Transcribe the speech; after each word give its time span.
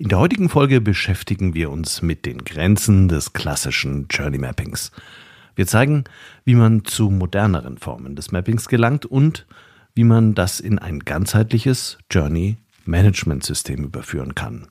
In 0.00 0.10
der 0.10 0.20
heutigen 0.20 0.48
Folge 0.48 0.80
beschäftigen 0.80 1.54
wir 1.54 1.70
uns 1.70 2.02
mit 2.02 2.24
den 2.24 2.44
Grenzen 2.44 3.08
des 3.08 3.32
klassischen 3.32 4.06
Journey 4.08 4.38
Mappings. 4.38 4.92
Wir 5.56 5.66
zeigen, 5.66 6.04
wie 6.44 6.54
man 6.54 6.84
zu 6.84 7.10
moderneren 7.10 7.78
Formen 7.78 8.14
des 8.14 8.30
Mappings 8.30 8.68
gelangt 8.68 9.06
und 9.06 9.44
wie 9.96 10.04
man 10.04 10.36
das 10.36 10.60
in 10.60 10.78
ein 10.78 11.00
ganzheitliches 11.00 11.98
Journey 12.12 12.58
Management 12.84 13.42
System 13.42 13.82
überführen 13.82 14.36
kann. 14.36 14.68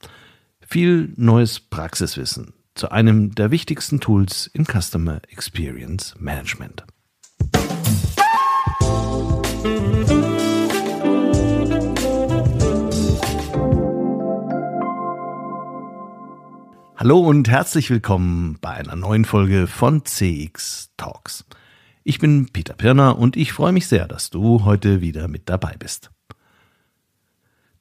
Viel 0.66 1.12
neues 1.18 1.60
Praxiswissen 1.60 2.54
zu 2.74 2.90
einem 2.92 3.36
der 3.36 3.52
wichtigsten 3.52 4.00
Tools 4.00 4.48
in 4.54 4.64
Customer 4.64 5.20
Experience 5.28 6.16
Management. 6.18 6.86
Hallo 17.00 17.20
und 17.20 17.48
herzlich 17.48 17.92
willkommen 17.92 18.58
bei 18.60 18.72
einer 18.72 18.96
neuen 18.96 19.24
Folge 19.24 19.68
von 19.68 20.04
CX 20.04 20.94
Talks. 20.98 21.46
Ich 22.04 22.18
bin 22.18 22.50
Peter 22.52 22.74
Pirner 22.74 23.20
und 23.20 23.38
ich 23.38 23.54
freue 23.54 23.72
mich 23.72 23.86
sehr, 23.86 24.08
dass 24.08 24.32
du 24.32 24.66
heute 24.66 25.00
wieder 25.00 25.28
mit 25.28 25.48
dabei 25.48 25.76
bist. 25.78 26.10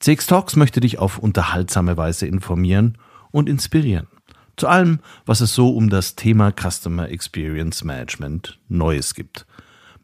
CX 0.00 0.26
Talks 0.26 0.56
möchte 0.56 0.80
dich 0.80 0.98
auf 0.98 1.16
unterhaltsame 1.16 1.96
Weise 1.96 2.26
informieren 2.26 2.98
und 3.30 3.48
inspirieren. 3.48 4.06
Zu 4.58 4.68
allem, 4.68 5.00
was 5.24 5.40
es 5.40 5.54
so 5.54 5.70
um 5.70 5.88
das 5.88 6.14
Thema 6.16 6.52
Customer 6.52 7.08
Experience 7.08 7.84
Management 7.84 8.60
Neues 8.68 9.14
gibt. 9.14 9.46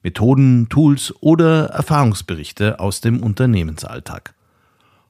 Methoden, 0.03 0.70
Tools 0.70 1.12
oder 1.20 1.67
Erfahrungsberichte 1.67 2.81
aus 2.81 3.03
dem 3.03 3.23
Unternehmensalltag. 3.23 4.34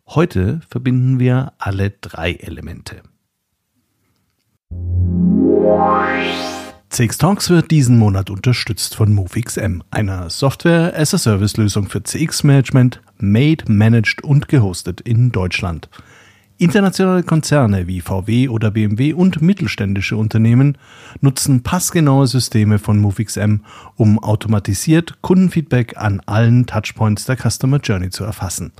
Heute 0.08 0.60
verbinden 0.68 1.20
wir 1.20 1.52
alle 1.58 1.90
drei 1.90 2.32
Elemente. 2.32 3.02
CX 6.92 7.16
Talks 7.16 7.48
wird 7.48 7.70
diesen 7.70 7.98
Monat 7.98 8.28
unterstützt 8.28 8.96
von 8.96 9.14
MoveXM, 9.14 9.80
einer 9.90 10.28
Software-as-a-Service-Lösung 10.28 11.88
für 11.88 12.02
CX-Management, 12.02 13.00
made, 13.18 13.64
managed 13.66 14.22
und 14.22 14.48
gehostet 14.48 15.00
in 15.00 15.32
Deutschland. 15.32 15.88
Internationale 16.62 17.24
Konzerne 17.24 17.88
wie 17.88 18.00
VW 18.00 18.48
oder 18.48 18.70
BMW 18.70 19.14
und 19.14 19.42
mittelständische 19.42 20.16
Unternehmen 20.16 20.78
nutzen 21.20 21.64
passgenaue 21.64 22.28
Systeme 22.28 22.78
von 22.78 23.00
MoveXM, 23.00 23.62
um 23.96 24.20
automatisiert 24.20 25.20
Kundenfeedback 25.22 25.96
an 25.96 26.22
allen 26.26 26.66
Touchpoints 26.66 27.24
der 27.24 27.36
Customer 27.36 27.78
Journey 27.78 28.10
zu 28.10 28.22
erfassen. 28.22 28.70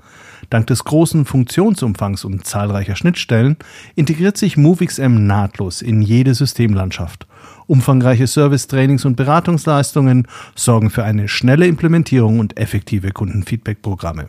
Dank 0.49 0.69
des 0.69 0.85
großen 0.85 1.25
Funktionsumfangs 1.25 2.25
und 2.25 2.47
zahlreicher 2.47 2.95
Schnittstellen 2.95 3.57
integriert 3.97 4.37
sich 4.37 4.57
MoveXM 4.57 5.27
nahtlos 5.27 5.83
in 5.83 6.03
jede 6.03 6.35
Systemlandschaft. 6.35 7.27
Umfangreiche 7.67 8.29
Service-Trainings 8.29 9.05
und 9.05 9.17
Beratungsleistungen 9.17 10.29
sorgen 10.55 10.89
für 10.89 11.03
eine 11.03 11.27
schnelle 11.27 11.67
Implementierung 11.67 12.39
und 12.39 12.57
effektive 12.59 13.11
Kundenfeedback-Programme. 13.11 14.29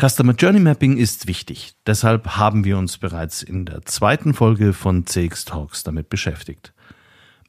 Customer 0.00 0.32
Journey 0.32 0.60
Mapping 0.60 0.96
ist 0.96 1.26
wichtig. 1.26 1.74
Deshalb 1.86 2.38
haben 2.38 2.64
wir 2.64 2.78
uns 2.78 2.96
bereits 2.96 3.42
in 3.42 3.66
der 3.66 3.82
zweiten 3.82 4.32
Folge 4.32 4.72
von 4.72 5.04
CX 5.04 5.44
Talks 5.44 5.82
damit 5.82 6.08
beschäftigt. 6.08 6.72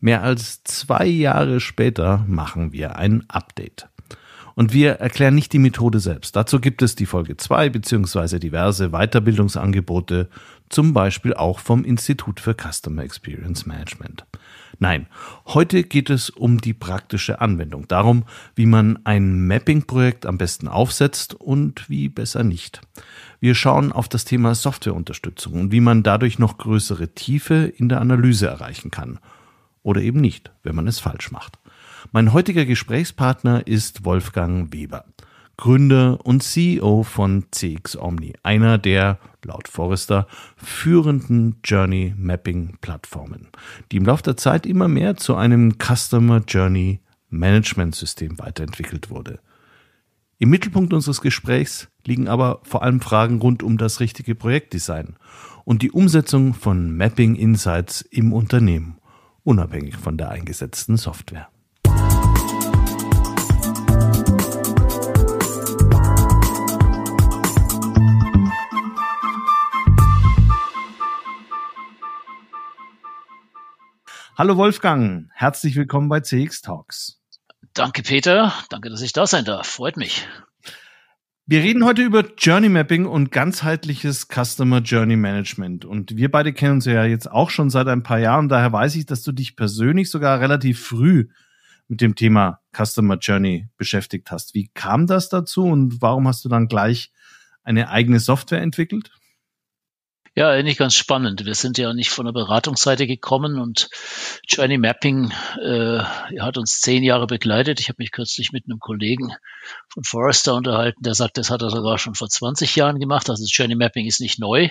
Mehr 0.02 0.22
als 0.22 0.62
zwei 0.66 1.06
Jahre 1.06 1.62
später 1.62 2.26
machen 2.28 2.74
wir 2.74 2.98
ein 2.98 3.24
Update. 3.30 3.88
Und 4.54 4.74
wir 4.74 4.96
erklären 4.96 5.34
nicht 5.34 5.54
die 5.54 5.60
Methode 5.60 6.02
selbst. 6.02 6.36
Dazu 6.36 6.60
gibt 6.60 6.82
es 6.82 6.96
die 6.96 7.06
Folge 7.06 7.38
2 7.38 7.70
bzw. 7.70 8.38
diverse 8.38 8.90
Weiterbildungsangebote, 8.90 10.30
zum 10.68 10.92
Beispiel 10.92 11.34
auch 11.34 11.60
vom 11.60 11.86
Institut 11.86 12.42
für 12.42 12.54
Customer 12.54 13.04
Experience 13.04 13.66
Management. 13.66 14.26
Nein, 14.80 15.08
heute 15.46 15.84
geht 15.84 16.10
es 16.10 16.30
um 16.30 16.60
die 16.60 16.74
praktische 16.74 17.42
Anwendung, 17.42 17.88
darum, 17.88 18.24
wie 18.56 18.66
man 18.66 19.00
ein 19.04 19.48
Mapping-Projekt 19.48 20.26
am 20.26 20.38
besten 20.38 20.68
aufsetzt 20.68 21.34
und 21.34 21.90
wie 21.90 22.10
besser 22.10 22.44
nicht. 22.44 22.82
Wir 23.40 23.56
schauen 23.56 23.92
auf 23.92 24.08
das 24.08 24.26
Thema 24.26 24.56
Softwareunterstützung 24.56 25.54
und 25.54 25.72
wie 25.72 25.82
man 25.82 26.04
dadurch 26.04 26.40
noch 26.40 26.58
größere 26.58 27.10
Tiefe 27.10 27.72
in 27.76 27.90
der 27.90 28.02
Analyse 28.02 28.48
erreichen 28.48 28.92
kann. 28.92 29.20
Oder 29.84 30.02
eben 30.02 30.22
nicht, 30.22 30.52
wenn 30.64 30.76
man 30.76 30.88
es 30.88 31.00
falsch 31.00 31.32
macht. 31.32 31.58
Mein 32.12 32.34
heutiger 32.34 32.66
Gesprächspartner 32.66 33.66
ist 33.68 34.06
Wolfgang 34.06 34.74
Weber, 34.74 35.06
Gründer 35.62 36.18
und 36.24 36.42
CEO 36.42 37.04
von 37.04 37.46
CX 37.52 37.96
Omni, 37.96 38.34
einer 38.42 38.80
der, 38.80 39.20
laut 39.46 39.68
Forrester, 39.68 40.26
führenden 40.58 41.58
Journey 41.64 42.16
Mapping 42.18 42.78
Plattformen, 42.82 43.50
die 43.92 43.98
im 43.98 44.06
Laufe 44.06 44.24
der 44.24 44.38
Zeit 44.38 44.66
immer 44.66 44.88
mehr 44.88 45.18
zu 45.18 45.36
einem 45.36 45.76
Customer 45.78 46.42
Journey 46.48 47.00
Management 47.30 47.94
System 47.94 48.40
weiterentwickelt 48.40 49.12
wurde. 49.12 49.40
Im 50.40 50.50
Mittelpunkt 50.50 50.94
unseres 50.94 51.22
Gesprächs 51.22 51.90
liegen 52.08 52.28
aber 52.28 52.62
vor 52.64 52.82
allem 52.82 53.00
Fragen 53.00 53.38
rund 53.38 53.62
um 53.62 53.78
das 53.78 54.00
richtige 54.00 54.34
Projektdesign 54.34 55.16
und 55.64 55.84
die 55.84 55.92
Umsetzung 55.92 56.56
von 56.56 56.98
Mapping 56.98 57.36
Insights 57.36 58.02
im 58.02 58.34
Unternehmen, 58.34 58.98
unabhängig 59.44 59.96
von 59.96 60.18
der 60.18 60.32
eingesetzten 60.32 60.98
Software. 60.98 61.51
Hallo 74.38 74.56
Wolfgang, 74.56 75.30
herzlich 75.34 75.76
willkommen 75.76 76.08
bei 76.08 76.22
CX 76.22 76.62
Talks. 76.62 77.20
Danke 77.74 78.02
Peter, 78.02 78.54
danke, 78.70 78.90
dass 78.90 79.02
ich 79.02 79.12
da 79.12 79.28
sein 79.28 79.44
darf. 79.44 79.68
Freut 79.68 79.98
mich. 79.98 80.26
Wir 81.46 81.62
reden 81.62 81.84
heute 81.84 82.02
über 82.02 82.24
Journey 82.38 82.70
Mapping 82.70 83.06
und 83.06 83.32
ganzheitliches 83.32 84.30
Customer 84.30 84.80
Journey 84.80 85.18
Management. 85.18 85.84
Und 85.84 86.16
wir 86.16 86.32
beide 86.32 86.54
kennen 86.54 86.76
uns 86.76 86.86
ja 86.86 87.04
jetzt 87.04 87.30
auch 87.30 87.50
schon 87.50 87.70
seit 87.70 87.88
ein 87.88 88.04
paar 88.04 88.20
Jahren. 88.20 88.48
Daher 88.48 88.72
weiß 88.72 88.96
ich, 88.96 89.06
dass 89.06 89.22
du 89.22 89.34
dich 89.34 89.58
persönlich 89.58 90.10
sogar 90.10 90.40
relativ 90.40 90.82
früh 90.82 91.28
mit 91.90 92.00
dem 92.00 92.16
Thema 92.16 92.62
Customer 92.74 93.18
Journey 93.18 93.68
beschäftigt 93.76 94.32
hast. 94.32 94.54
Wie 94.54 94.70
kam 94.74 95.08
das 95.08 95.28
dazu 95.28 95.66
und 95.66 96.02
warum 96.02 96.26
hast 96.26 96.46
du 96.46 96.50
dann 96.50 96.70
gleich 96.70 97.12
eine 97.64 97.90
eigene 97.90 98.22
Software 98.22 98.62
entwickelt? 98.62 99.12
Ja, 100.34 100.50
eigentlich 100.50 100.78
ganz 100.78 100.96
spannend. 100.96 101.46
Wir 101.46 101.56
sind 101.56 101.78
ja 101.78 101.94
nicht 101.94 102.10
von 102.10 102.26
der 102.26 102.32
Beratungsseite 102.32 103.06
gekommen 103.06 103.60
und 103.60 103.90
Journey 104.48 104.78
Mapping 104.78 105.34
äh, 105.62 106.00
hat 106.40 106.58
uns 106.58 106.80
zehn 106.80 107.04
Jahre 107.04 107.28
begleitet. 107.28 107.82
Ich 107.82 107.90
habe 107.90 107.98
mich 108.00 108.14
kürzlich 108.14 108.54
mit 108.54 108.64
einem 108.66 108.80
Kollegen 108.80 109.34
von 109.90 110.06
Forrester 110.06 110.56
unterhalten, 110.56 111.04
der 111.04 111.16
sagt, 111.16 111.38
das 111.38 111.50
hat 111.50 111.62
er 111.64 111.70
sogar 111.70 111.98
schon 111.98 112.16
vor 112.16 112.30
20 112.30 112.78
Jahren 112.78 113.00
gemacht. 113.00 113.30
Also 113.30 113.44
Journey 113.46 113.76
Mapping 113.76 114.06
ist 114.06 114.22
nicht 114.22 114.40
neu. 114.40 114.70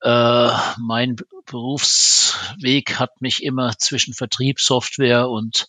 Äh, 0.00 0.50
mein 0.78 1.16
Berufsweg 1.46 2.98
hat 2.98 3.20
mich 3.20 3.44
immer 3.44 3.78
zwischen 3.78 4.12
Vertrieb, 4.12 4.60
Software 4.60 5.28
und 5.28 5.68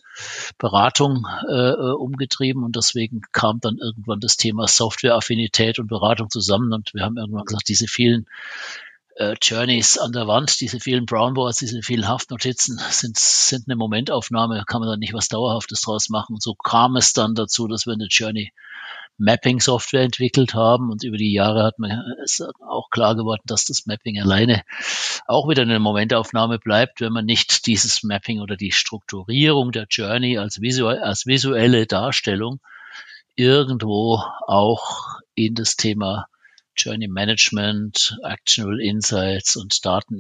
Beratung 0.58 1.28
äh, 1.48 1.92
umgetrieben 1.92 2.64
und 2.64 2.76
deswegen 2.76 3.22
kam 3.32 3.60
dann 3.62 3.78
irgendwann 3.78 4.20
das 4.20 4.36
Thema 4.36 4.68
Softwareaffinität 4.68 5.78
und 5.78 5.88
Beratung 5.88 6.32
zusammen 6.32 6.74
und 6.74 6.94
wir 6.96 7.04
haben 7.04 7.18
irgendwann 7.18 7.46
gesagt, 7.46 7.70
diese 7.70 7.88
vielen 7.88 8.26
äh, 9.16 9.36
Journeys 9.42 9.98
an 9.98 10.12
der 10.12 10.28
Wand, 10.28 10.60
diese 10.60 10.80
vielen 10.80 11.06
Brownboards, 11.06 11.60
diese 11.60 11.82
vielen 11.82 12.08
Haftnotizen 12.08 12.80
sind, 12.90 13.18
sind 13.18 13.68
eine 13.68 13.76
Momentaufnahme, 13.76 14.64
kann 14.68 14.82
man 14.82 14.90
da 14.90 14.98
nicht 14.98 15.14
was 15.14 15.30
Dauerhaftes 15.30 15.82
draus 15.82 16.10
machen. 16.10 16.34
Und 16.34 16.44
so 16.44 16.54
kam 16.54 16.96
es 16.96 17.14
dann 17.14 17.36
dazu, 17.36 17.68
dass 17.68 17.86
wir 17.86 17.94
eine 17.94 18.08
Journey 18.10 18.52
Mapping 19.18 19.62
Software 19.62 20.02
entwickelt 20.02 20.54
haben 20.54 20.92
und 20.92 21.06
über 21.06 21.16
die 21.16 21.32
Jahre 21.32 21.64
hat 21.64 21.80
man 21.80 22.04
es 22.22 22.44
auch 22.68 22.90
klar 22.90 23.16
geworden, 23.16 23.44
dass 23.46 23.64
das 23.64 23.86
Mapping 23.86 24.20
alleine 24.20 24.64
auch 25.26 25.48
wieder 25.48 25.62
eine 25.62 25.80
Momentaufnahme 25.80 26.60
bleibt, 26.60 27.00
wenn 27.00 27.14
man 27.14 27.24
nicht 27.24 27.66
dieses 27.66 28.04
Mapping 28.04 28.42
oder 28.42 28.58
die 28.58 28.74
Strukturierung 28.74 29.72
der 29.72 29.88
Journey 29.90 30.38
als, 30.38 30.60
visuell, 30.60 31.00
als 31.00 31.26
visuelle 31.26 31.86
Darstellung 31.86 32.60
irgendwo 33.36 34.22
auch 34.48 35.22
in 35.34 35.56
das 35.56 35.78
Thema 35.78 36.28
Journey 36.78 37.08
Management, 37.08 38.18
Actionable 38.24 38.84
Insights 38.84 39.56
und 39.56 39.86
Daten 39.86 40.20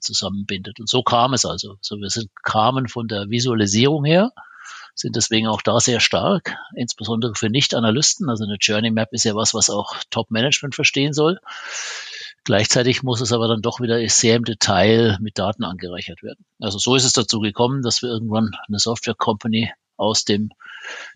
zusammenbindet. 0.00 0.80
Und 0.80 0.88
so 0.88 1.02
kam 1.02 1.34
es 1.34 1.44
also. 1.44 1.76
So, 1.80 1.96
wir 1.96 2.10
sind, 2.10 2.30
kamen 2.42 2.88
von 2.88 3.08
der 3.08 3.30
Visualisierung 3.30 4.04
her, 4.04 4.32
sind 4.94 5.16
deswegen 5.16 5.46
auch 5.46 5.62
da 5.62 5.80
sehr 5.80 6.00
stark, 6.00 6.56
insbesondere 6.76 7.34
für 7.34 7.48
Nicht-Analysten. 7.48 8.28
Also 8.28 8.44
eine 8.44 8.56
Journey 8.60 8.90
Map 8.90 9.12
ist 9.12 9.24
ja 9.24 9.34
was, 9.34 9.54
was 9.54 9.70
auch 9.70 9.96
Top-Management 10.10 10.74
verstehen 10.74 11.12
soll. 11.12 11.38
Gleichzeitig 12.44 13.04
muss 13.04 13.20
es 13.20 13.32
aber 13.32 13.46
dann 13.46 13.62
doch 13.62 13.80
wieder 13.80 14.06
sehr 14.08 14.34
im 14.34 14.44
Detail 14.44 15.16
mit 15.20 15.38
Daten 15.38 15.62
angereichert 15.62 16.24
werden. 16.24 16.44
Also 16.58 16.78
so 16.78 16.96
ist 16.96 17.04
es 17.04 17.12
dazu 17.12 17.38
gekommen, 17.38 17.82
dass 17.82 18.02
wir 18.02 18.08
irgendwann 18.08 18.50
eine 18.66 18.80
Software 18.80 19.14
Company 19.14 19.72
aus 19.96 20.24
dem 20.24 20.50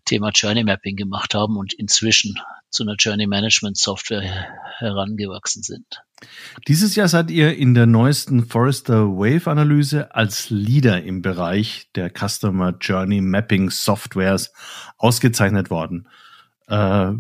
Thema 0.05 0.31
Journey 0.35 0.65
Mapping 0.65 0.97
gemacht 0.97 1.35
haben 1.35 1.57
und 1.57 1.73
inzwischen 1.73 2.39
zu 2.71 2.83
einer 2.83 2.97
Journey 2.97 3.27
Management 3.27 3.77
Software 3.77 4.23
herangewachsen 4.79 5.63
sind. 5.63 6.03
Dieses 6.69 6.95
Jahr 6.95 7.09
seid 7.09 7.31
ihr 7.31 7.57
in 7.57 7.75
der 7.75 7.87
neuesten 7.87 8.47
Forrester 8.47 9.07
Wave 9.09 9.51
Analyse 9.51 10.15
als 10.15 10.51
Leader 10.51 11.03
im 11.03 11.23
Bereich 11.23 11.91
der 11.95 12.11
Customer 12.11 12.77
Journey 12.81 13.21
Mapping 13.21 13.71
Softwares 13.71 14.53
ausgezeichnet 14.99 15.71
worden. 15.71 16.09
Äh, 16.69 17.13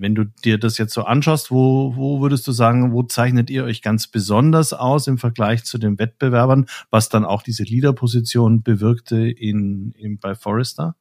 wenn 0.00 0.14
du 0.14 0.24
dir 0.24 0.58
das 0.58 0.78
jetzt 0.78 0.94
so 0.94 1.02
anschaust, 1.02 1.50
wo, 1.50 1.94
wo 1.94 2.20
würdest 2.20 2.46
du 2.46 2.52
sagen, 2.52 2.92
wo 2.92 3.02
zeichnet 3.02 3.50
ihr 3.50 3.64
euch 3.64 3.82
ganz 3.82 4.06
besonders 4.06 4.72
aus 4.72 5.06
im 5.06 5.18
Vergleich 5.18 5.64
zu 5.64 5.76
den 5.78 5.98
Wettbewerbern, 5.98 6.64
was 6.90 7.10
dann 7.10 7.26
auch 7.26 7.42
diese 7.42 7.64
Leader-Position 7.64 8.62
bewirkte 8.62 9.28
in, 9.28 9.92
in, 9.92 10.18
bei 10.18 10.34
Forrester? 10.34 10.96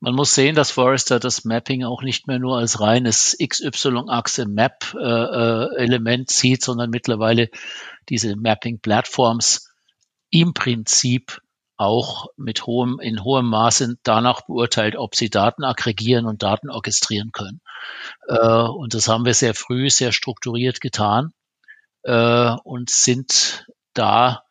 Man 0.00 0.14
muss 0.14 0.34
sehen, 0.34 0.54
dass 0.56 0.70
Forrester 0.72 1.20
das 1.20 1.44
Mapping 1.44 1.84
auch 1.84 2.02
nicht 2.02 2.26
mehr 2.26 2.38
nur 2.38 2.56
als 2.58 2.80
reines 2.80 3.36
XY-Achse-Map-Element 3.40 6.30
äh, 6.30 6.32
sieht, 6.32 6.62
sondern 6.62 6.88
mittlerweile 6.90 7.50
diese 8.08 8.34
Mapping-Plattforms 8.34 9.68
im 10.30 10.54
Prinzip 10.54 11.42
auch 11.76 12.26
mit 12.36 12.66
hohem, 12.66 13.00
in 13.00 13.24
hohem 13.24 13.46
Maße 13.46 13.96
danach 14.02 14.42
beurteilt, 14.42 14.96
ob 14.96 15.16
sie 15.16 15.30
Daten 15.30 15.64
aggregieren 15.64 16.26
und 16.26 16.42
Daten 16.42 16.70
orchestrieren 16.70 17.32
können. 17.32 17.60
Äh, 18.28 18.36
und 18.36 18.94
das 18.94 19.08
haben 19.08 19.24
wir 19.24 19.34
sehr 19.34 19.54
früh, 19.54 19.90
sehr 19.90 20.12
strukturiert 20.12 20.80
getan 20.80 21.32
äh, 22.02 22.56
und 22.64 22.90
sind 22.90 23.66
da 23.94 24.44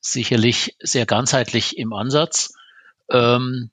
sicherlich 0.00 0.76
sehr 0.80 1.06
ganzheitlich 1.06 1.78
im 1.78 1.92
Ansatz. 1.92 2.52
Ähm, 3.10 3.70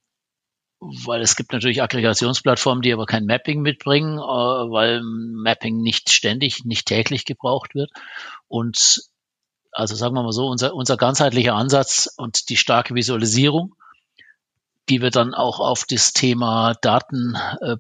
weil 1.06 1.22
es 1.22 1.36
gibt 1.36 1.54
natürlich 1.54 1.82
Aggregationsplattformen, 1.82 2.82
die 2.82 2.92
aber 2.92 3.06
kein 3.06 3.26
Mapping 3.26 3.62
mitbringen, 3.62 4.18
äh, 4.18 4.22
weil 4.22 5.02
Mapping 5.04 5.82
nicht 5.82 6.12
ständig, 6.12 6.66
nicht 6.66 6.88
täglich 6.88 7.26
gebraucht 7.26 7.74
wird. 7.74 7.92
Und 8.48 9.02
also 9.74 9.96
sagen 9.96 10.16
wir 10.16 10.24
mal 10.24 10.32
so, 10.32 10.48
unser, 10.48 10.74
unser 10.74 10.98
ganzheitlicher 10.98 11.56
Ansatz 11.56 12.10
und 12.18 12.50
die 12.50 12.58
starke 12.58 12.96
Visualisierung, 12.96 13.76
die 14.90 15.02
wir 15.02 15.10
dann 15.10 15.34
auch 15.34 15.60
auf 15.60 15.86
das 15.88 16.14
Thema 16.14 16.74
Daten 16.82 17.36
äh, 17.62 17.78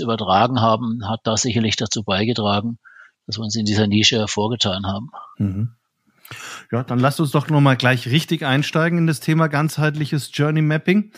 übertragen 0.00 0.60
haben, 0.60 1.08
hat 1.08 1.20
da 1.24 1.36
sicherlich 1.36 1.74
dazu 1.74 2.04
beigetragen, 2.04 2.78
dass 3.26 3.38
wir 3.38 3.42
uns 3.42 3.56
in 3.56 3.64
dieser 3.64 3.88
Nische 3.88 4.16
hervorgetan 4.16 4.86
haben. 4.86 5.10
Mhm. 5.38 5.72
Ja, 6.70 6.84
dann 6.84 6.98
lasst 6.98 7.20
uns 7.20 7.32
doch 7.32 7.48
nochmal 7.48 7.76
gleich 7.76 8.08
richtig 8.08 8.44
einsteigen 8.44 8.98
in 8.98 9.06
das 9.06 9.20
Thema 9.20 9.48
ganzheitliches 9.48 10.30
Journey 10.32 10.62
Mapping. 10.62 11.12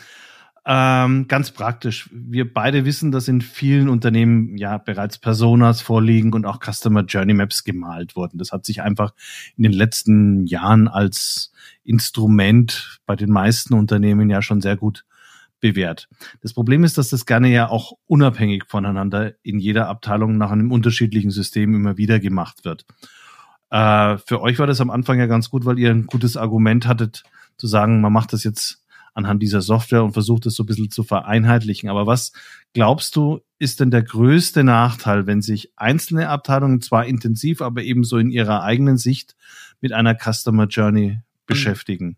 Ähm, 0.66 1.28
ganz 1.28 1.50
praktisch. 1.50 2.10
Wir 2.12 2.52
beide 2.52 2.84
wissen, 2.84 3.10
dass 3.10 3.28
in 3.28 3.40
vielen 3.40 3.88
Unternehmen 3.88 4.56
ja 4.58 4.78
bereits 4.78 5.18
Personas 5.18 5.80
vorliegen 5.80 6.34
und 6.34 6.44
auch 6.44 6.58
Customer 6.60 7.04
Journey 7.04 7.32
Maps 7.34 7.64
gemalt 7.64 8.16
wurden. 8.16 8.38
Das 8.38 8.52
hat 8.52 8.66
sich 8.66 8.82
einfach 8.82 9.14
in 9.56 9.62
den 9.62 9.72
letzten 9.72 10.46
Jahren 10.46 10.88
als 10.88 11.52
Instrument 11.84 13.00
bei 13.06 13.16
den 13.16 13.30
meisten 13.30 13.74
Unternehmen 13.74 14.28
ja 14.28 14.42
schon 14.42 14.60
sehr 14.60 14.76
gut 14.76 15.04
bewährt. 15.60 16.08
Das 16.42 16.52
Problem 16.52 16.84
ist, 16.84 16.98
dass 16.98 17.08
das 17.10 17.26
gerne 17.26 17.48
ja 17.48 17.68
auch 17.68 17.92
unabhängig 18.06 18.64
voneinander 18.68 19.32
in 19.42 19.58
jeder 19.58 19.88
Abteilung 19.88 20.36
nach 20.36 20.50
einem 20.50 20.70
unterschiedlichen 20.70 21.30
System 21.30 21.74
immer 21.74 21.96
wieder 21.96 22.20
gemacht 22.20 22.64
wird. 22.64 22.84
Äh, 23.70 24.18
für 24.18 24.40
euch 24.40 24.58
war 24.58 24.66
das 24.66 24.80
am 24.80 24.90
Anfang 24.90 25.18
ja 25.18 25.26
ganz 25.26 25.50
gut, 25.50 25.64
weil 25.64 25.78
ihr 25.78 25.90
ein 25.90 26.06
gutes 26.06 26.36
Argument 26.36 26.86
hattet, 26.86 27.22
zu 27.56 27.66
sagen, 27.66 28.00
man 28.00 28.12
macht 28.12 28.32
das 28.32 28.44
jetzt 28.44 28.84
anhand 29.18 29.42
dieser 29.42 29.60
Software 29.62 30.04
und 30.04 30.12
versucht 30.12 30.46
es 30.46 30.54
so 30.54 30.62
ein 30.62 30.66
bisschen 30.66 30.90
zu 30.90 31.02
vereinheitlichen. 31.02 31.90
Aber 31.90 32.06
was 32.06 32.32
glaubst 32.72 33.16
du, 33.16 33.40
ist 33.58 33.80
denn 33.80 33.90
der 33.90 34.04
größte 34.04 34.62
Nachteil, 34.62 35.26
wenn 35.26 35.42
sich 35.42 35.72
einzelne 35.76 36.28
Abteilungen 36.28 36.80
zwar 36.80 37.04
intensiv, 37.04 37.60
aber 37.60 37.82
ebenso 37.82 38.18
in 38.18 38.30
ihrer 38.30 38.62
eigenen 38.62 38.96
Sicht 38.96 39.34
mit 39.80 39.92
einer 39.92 40.16
Customer 40.16 40.66
Journey 40.66 41.18
beschäftigen? 41.46 42.16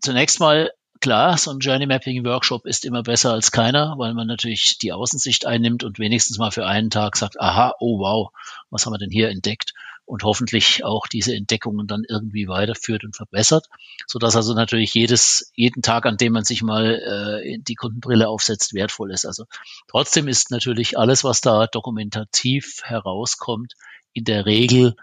Zunächst 0.00 0.40
mal 0.40 0.70
Klar, 1.02 1.38
so 1.38 1.50
ein 1.50 1.60
Journey 1.60 1.86
Mapping 1.86 2.26
Workshop 2.26 2.66
ist 2.66 2.84
immer 2.84 3.02
besser 3.02 3.32
als 3.32 3.52
keiner, 3.52 3.94
weil 3.96 4.12
man 4.12 4.26
natürlich 4.26 4.76
die 4.76 4.92
Außensicht 4.92 5.46
einnimmt 5.46 5.82
und 5.82 5.98
wenigstens 5.98 6.36
mal 6.36 6.50
für 6.50 6.66
einen 6.66 6.90
Tag 6.90 7.16
sagt, 7.16 7.40
aha, 7.40 7.72
oh 7.80 7.98
wow, 8.00 8.32
was 8.68 8.84
haben 8.84 8.92
wir 8.92 8.98
denn 8.98 9.10
hier 9.10 9.30
entdeckt? 9.30 9.72
Und 10.10 10.24
hoffentlich 10.24 10.82
auch 10.82 11.06
diese 11.06 11.36
Entdeckungen 11.36 11.86
dann 11.86 12.02
irgendwie 12.02 12.48
weiterführt 12.48 13.04
und 13.04 13.14
verbessert, 13.14 13.68
so 14.08 14.18
dass 14.18 14.34
also 14.34 14.54
natürlich 14.54 14.92
jedes, 14.92 15.52
jeden 15.54 15.82
Tag, 15.82 16.04
an 16.04 16.16
dem 16.16 16.32
man 16.32 16.42
sich 16.42 16.64
mal 16.64 17.42
äh, 17.44 17.58
die 17.60 17.76
Kundenbrille 17.76 18.28
aufsetzt, 18.28 18.74
wertvoll 18.74 19.12
ist. 19.12 19.24
Also 19.24 19.44
trotzdem 19.86 20.26
ist 20.26 20.50
natürlich 20.50 20.98
alles, 20.98 21.22
was 21.22 21.42
da 21.42 21.68
dokumentativ 21.68 22.80
herauskommt, 22.82 23.74
in 24.12 24.24
der 24.24 24.46
Regel 24.46 24.96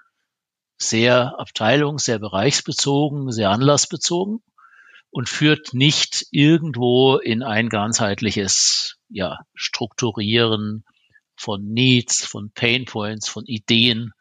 sehr 0.77 1.39
abteilungs-, 1.39 2.03
sehr 2.03 2.19
bereichsbezogen, 2.19 3.31
sehr 3.31 3.49
anlassbezogen 3.51 4.43
und 5.09 5.29
führt 5.29 5.73
nicht 5.73 6.25
irgendwo 6.31 7.15
in 7.15 7.43
ein 7.43 7.69
ganzheitliches 7.69 8.97
ja, 9.07 9.39
Strukturieren 9.53 10.83
von 11.37 11.65
Needs, 11.65 12.25
von 12.25 12.51
Pain 12.51 12.83
Points, 12.83 13.29
von 13.29 13.45
Ideen, 13.45 14.11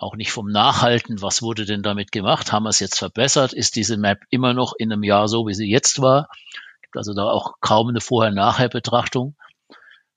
auch 0.00 0.16
nicht 0.16 0.32
vom 0.32 0.46
Nachhalten, 0.46 1.22
was 1.22 1.42
wurde 1.42 1.64
denn 1.64 1.82
damit 1.82 2.12
gemacht, 2.12 2.52
haben 2.52 2.64
wir 2.64 2.70
es 2.70 2.80
jetzt 2.80 2.98
verbessert, 2.98 3.52
ist 3.52 3.76
diese 3.76 3.96
Map 3.96 4.20
immer 4.30 4.54
noch 4.54 4.72
in 4.78 4.92
einem 4.92 5.02
Jahr 5.02 5.28
so, 5.28 5.46
wie 5.46 5.54
sie 5.54 5.70
jetzt 5.70 6.00
war, 6.00 6.28
gibt 6.82 6.96
also 6.96 7.14
da 7.14 7.24
auch 7.24 7.54
kaum 7.60 7.88
eine 7.88 8.00
Vorher-Nachher-Betrachtung, 8.00 9.36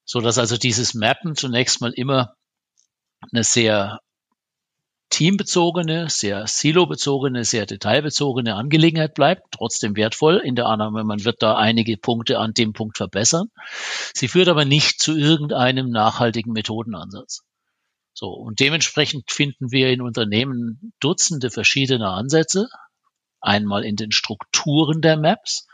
so 0.05 0.21
dass 0.21 0.37
also 0.37 0.57
dieses 0.57 0.93
Mappen 0.93 1.35
zunächst 1.35 1.81
mal 1.81 1.93
immer 1.93 2.35
eine 3.31 3.43
sehr 3.43 3.99
teambezogene, 5.09 6.09
sehr 6.09 6.47
silobezogene, 6.47 7.43
sehr 7.43 7.67
detailbezogene 7.67 8.55
Angelegenheit 8.55 9.13
bleibt, 9.13 9.43
trotzdem 9.51 9.95
wertvoll. 9.95 10.41
In 10.43 10.55
der 10.55 10.65
Annahme, 10.65 11.03
man 11.03 11.23
wird 11.23 11.43
da 11.43 11.55
einige 11.55 11.97
Punkte 11.97 12.39
an 12.39 12.53
dem 12.53 12.73
Punkt 12.73 12.97
verbessern. 12.97 13.49
Sie 14.15 14.27
führt 14.27 14.47
aber 14.47 14.65
nicht 14.65 14.99
zu 14.99 15.15
irgendeinem 15.15 15.91
nachhaltigen 15.91 16.51
Methodenansatz. 16.51 17.43
So. 18.13 18.27
Und 18.29 18.59
dementsprechend 18.59 19.31
finden 19.31 19.71
wir 19.71 19.89
in 19.89 20.01
Unternehmen 20.01 20.93
Dutzende 20.99 21.49
verschiedene 21.49 22.09
Ansätze. 22.09 22.69
Einmal 23.41 23.83
in 23.83 23.95
den 23.95 24.11
Strukturen 24.11 25.01
der 25.01 25.17
Maps, 25.17 25.67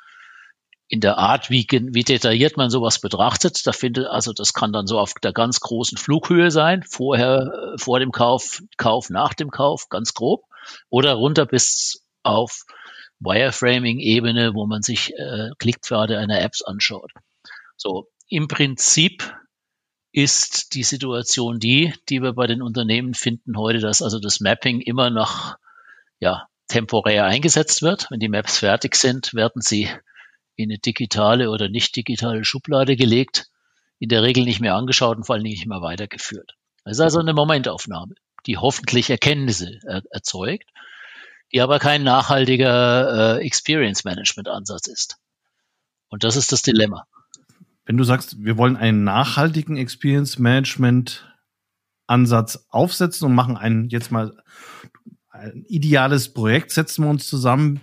in 0.88 1.02
der 1.02 1.20
Art, 1.20 1.52
wie, 1.52 1.68
wie 1.70 2.04
detailliert 2.04 2.58
man 2.58 2.72
sowas 2.72 3.00
betrachtet. 3.00 3.68
Da 3.68 3.72
findet, 3.72 4.08
also 4.08 4.34
das 4.34 4.54
kann 4.54 4.74
dann 4.74 4.88
so 4.88 4.98
auf 5.00 5.14
der 5.22 5.34
ganz 5.34 5.60
großen 5.60 5.98
Flughöhe 5.98 6.50
sein, 6.50 6.84
vorher, 6.84 7.74
äh, 7.76 7.78
vor 7.78 8.00
dem 8.00 8.12
Kauf, 8.12 8.64
Kauf, 8.78 9.12
nach 9.12 9.36
dem 9.36 9.52
Kauf, 9.52 9.90
ganz 9.90 10.16
grob, 10.16 10.46
oder 10.90 11.14
runter 11.14 11.46
bis 11.46 12.08
auf 12.24 12.64
Wireframing-Ebene, 13.20 14.56
wo 14.56 14.66
man 14.66 14.82
sich 14.82 15.14
äh, 15.14 15.50
Klickpfade 15.60 16.18
einer 16.18 16.42
Apps 16.42 16.64
anschaut. 16.64 17.12
So, 17.78 18.08
im 18.28 18.48
Prinzip 18.48 19.36
ist 20.12 20.74
die 20.74 20.84
Situation 20.84 21.60
die, 21.60 21.94
die 22.10 22.22
wir 22.22 22.34
bei 22.34 22.48
den 22.48 22.62
Unternehmen 22.62 23.14
finden 23.14 23.58
heute, 23.58 23.80
dass 23.80 24.02
also 24.02 24.20
das 24.20 24.40
Mapping 24.40 24.82
immer 24.82 25.10
noch 25.10 25.56
ja, 26.20 26.48
temporär 26.68 27.26
eingesetzt 27.26 27.82
wird. 27.82 28.08
Wenn 28.10 28.20
die 28.20 28.30
Maps 28.30 28.58
fertig 28.58 28.96
sind, 28.96 29.34
werden 29.34 29.62
sie 29.62 29.90
in 30.56 30.70
eine 30.70 30.80
digitale 30.80 31.50
oder 31.50 31.70
nicht 31.70 31.96
digitale 31.96 32.44
Schublade 32.44 32.96
gelegt, 32.96 33.48
in 34.00 34.10
der 34.10 34.24
Regel 34.24 34.46
nicht 34.46 34.60
mehr 34.60 34.76
angeschaut 34.76 35.18
und 35.18 35.26
vor 35.26 35.36
allem 35.36 35.44
nicht 35.44 35.68
mehr 35.68 35.82
weitergeführt. 35.82 36.56
Das 36.84 36.98
ist 36.98 37.02
also 37.02 37.20
eine 37.20 37.34
Momentaufnahme, 37.34 38.16
die 38.46 38.58
hoffentlich 38.58 39.10
Erkenntnisse 39.10 39.80
er 39.86 40.04
erzeugt, 40.12 40.70
die 41.52 41.62
aber 41.62 41.80
kein 41.80 42.04
nachhaltiger 42.04 43.38
äh, 43.38 43.46
Experience 43.46 44.04
Management 44.04 44.48
Ansatz 44.48 44.88
ist. 44.88 45.18
Und 46.10 46.24
das 46.24 46.36
ist 46.36 46.52
das 46.52 46.62
Dilemma. 46.62 47.06
Wenn 47.90 47.98
du 47.98 48.04
sagst, 48.04 48.44
wir 48.44 48.56
wollen 48.56 48.78
einen 48.78 49.04
nachhaltigen 49.04 49.76
Experience 49.76 50.38
Management 50.38 51.28
Ansatz 52.06 52.68
aufsetzen 52.70 53.26
und 53.26 53.34
machen 53.34 53.58
ein 53.58 53.90
jetzt 53.90 54.12
mal 54.12 54.38
ein 55.32 55.66
ideales 55.68 56.32
Projekt, 56.32 56.70
setzen 56.70 57.04
wir 57.06 57.10
uns 57.10 57.26
zusammen 57.26 57.82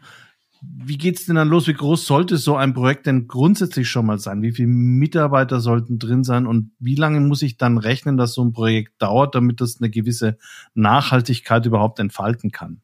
wie 0.62 0.96
geht's 0.96 1.26
denn 1.26 1.34
dann 1.34 1.48
los? 1.48 1.66
Wie 1.66 1.74
groß 1.74 2.06
sollte 2.06 2.36
so 2.36 2.56
ein 2.56 2.72
Projekt 2.72 3.06
denn 3.06 3.26
grundsätzlich 3.26 3.88
schon 3.88 4.06
mal 4.06 4.18
sein? 4.18 4.42
Wie 4.42 4.52
viele 4.52 4.68
Mitarbeiter 4.68 5.60
sollten 5.60 5.98
drin 5.98 6.22
sein? 6.22 6.46
Und 6.46 6.70
wie 6.78 6.94
lange 6.94 7.20
muss 7.20 7.42
ich 7.42 7.56
dann 7.56 7.76
rechnen, 7.76 8.16
dass 8.16 8.34
so 8.34 8.44
ein 8.44 8.52
Projekt 8.52 9.02
dauert, 9.02 9.34
damit 9.34 9.60
das 9.60 9.80
eine 9.80 9.90
gewisse 9.90 10.38
Nachhaltigkeit 10.74 11.66
überhaupt 11.66 11.98
entfalten 11.98 12.52
kann? 12.52 12.80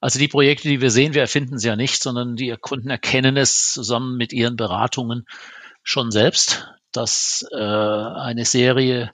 Also 0.00 0.18
die 0.18 0.28
Projekte, 0.28 0.68
die 0.68 0.80
wir 0.80 0.90
sehen, 0.90 1.12
wir 1.12 1.20
erfinden 1.22 1.58
sie 1.58 1.68
ja 1.68 1.76
nicht, 1.76 2.02
sondern 2.02 2.36
die 2.36 2.56
Kunden 2.60 2.88
erkennen 2.88 3.36
es 3.36 3.72
zusammen 3.72 4.16
mit 4.16 4.32
ihren 4.32 4.56
Beratungen 4.56 5.26
schon 5.82 6.10
selbst, 6.10 6.68
dass 6.92 7.46
äh, 7.52 7.56
eine 7.56 8.44
Serie 8.44 9.12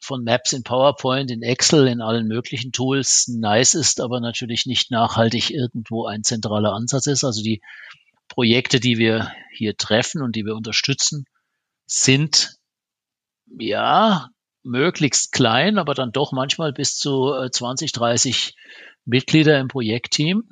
von 0.00 0.24
Maps 0.24 0.52
in 0.52 0.62
PowerPoint, 0.62 1.30
in 1.30 1.42
Excel, 1.42 1.86
in 1.86 2.00
allen 2.00 2.26
möglichen 2.26 2.72
Tools 2.72 3.28
nice 3.28 3.74
ist, 3.74 4.00
aber 4.00 4.20
natürlich 4.20 4.66
nicht 4.66 4.90
nachhaltig 4.90 5.50
irgendwo 5.50 6.06
ein 6.06 6.24
zentraler 6.24 6.72
Ansatz 6.72 7.06
ist. 7.06 7.22
Also 7.22 7.42
die 7.42 7.60
Projekte, 8.28 8.80
die 8.80 8.96
wir 8.96 9.30
hier 9.52 9.76
treffen 9.76 10.22
und 10.22 10.36
die 10.36 10.44
wir 10.44 10.56
unterstützen, 10.56 11.26
sind 11.86 12.56
ja 13.58 14.30
möglichst 14.62 15.32
klein, 15.32 15.78
aber 15.78 15.94
dann 15.94 16.12
doch 16.12 16.32
manchmal 16.32 16.72
bis 16.72 16.96
zu 16.96 17.34
20, 17.50 17.90
äh, 17.90 17.92
30 17.92 18.54
Mitglieder 19.04 19.58
im 19.58 19.68
Projektteam, 19.68 20.48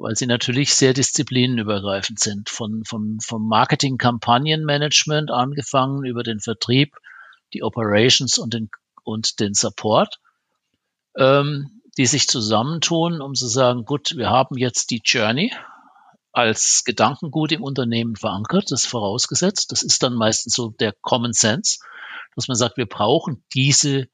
weil 0.00 0.16
sie 0.16 0.26
natürlich 0.26 0.74
sehr 0.74 0.94
disziplinenübergreifend 0.94 2.18
sind. 2.18 2.48
Von, 2.48 2.84
vom, 2.84 3.18
vom 3.20 3.46
Marketing-Kampagnenmanagement 3.46 5.30
angefangen 5.30 6.04
über 6.06 6.22
den 6.22 6.40
Vertrieb, 6.40 6.96
die 7.52 7.62
Operations 7.62 8.38
und 8.38 8.54
den, 8.54 8.70
und 9.04 9.40
den 9.40 9.52
Support, 9.52 10.18
ähm, 11.16 11.82
die 11.98 12.06
sich 12.06 12.28
zusammentun, 12.28 13.20
um 13.20 13.34
zu 13.34 13.46
sagen, 13.46 13.84
gut, 13.84 14.16
wir 14.16 14.30
haben 14.30 14.56
jetzt 14.56 14.90
die 14.90 15.02
Journey 15.04 15.52
als 16.32 16.84
Gedankengut 16.84 17.52
im 17.52 17.62
Unternehmen 17.62 18.16
verankert, 18.16 18.70
das 18.70 18.86
vorausgesetzt. 18.86 19.70
Das 19.70 19.82
ist 19.82 20.02
dann 20.02 20.14
meistens 20.14 20.54
so 20.54 20.70
der 20.70 20.94
Common 21.02 21.34
Sense, 21.34 21.78
dass 22.36 22.48
man 22.48 22.56
sagt, 22.56 22.78
wir 22.78 22.86
brauchen 22.86 23.44
diese 23.52 24.08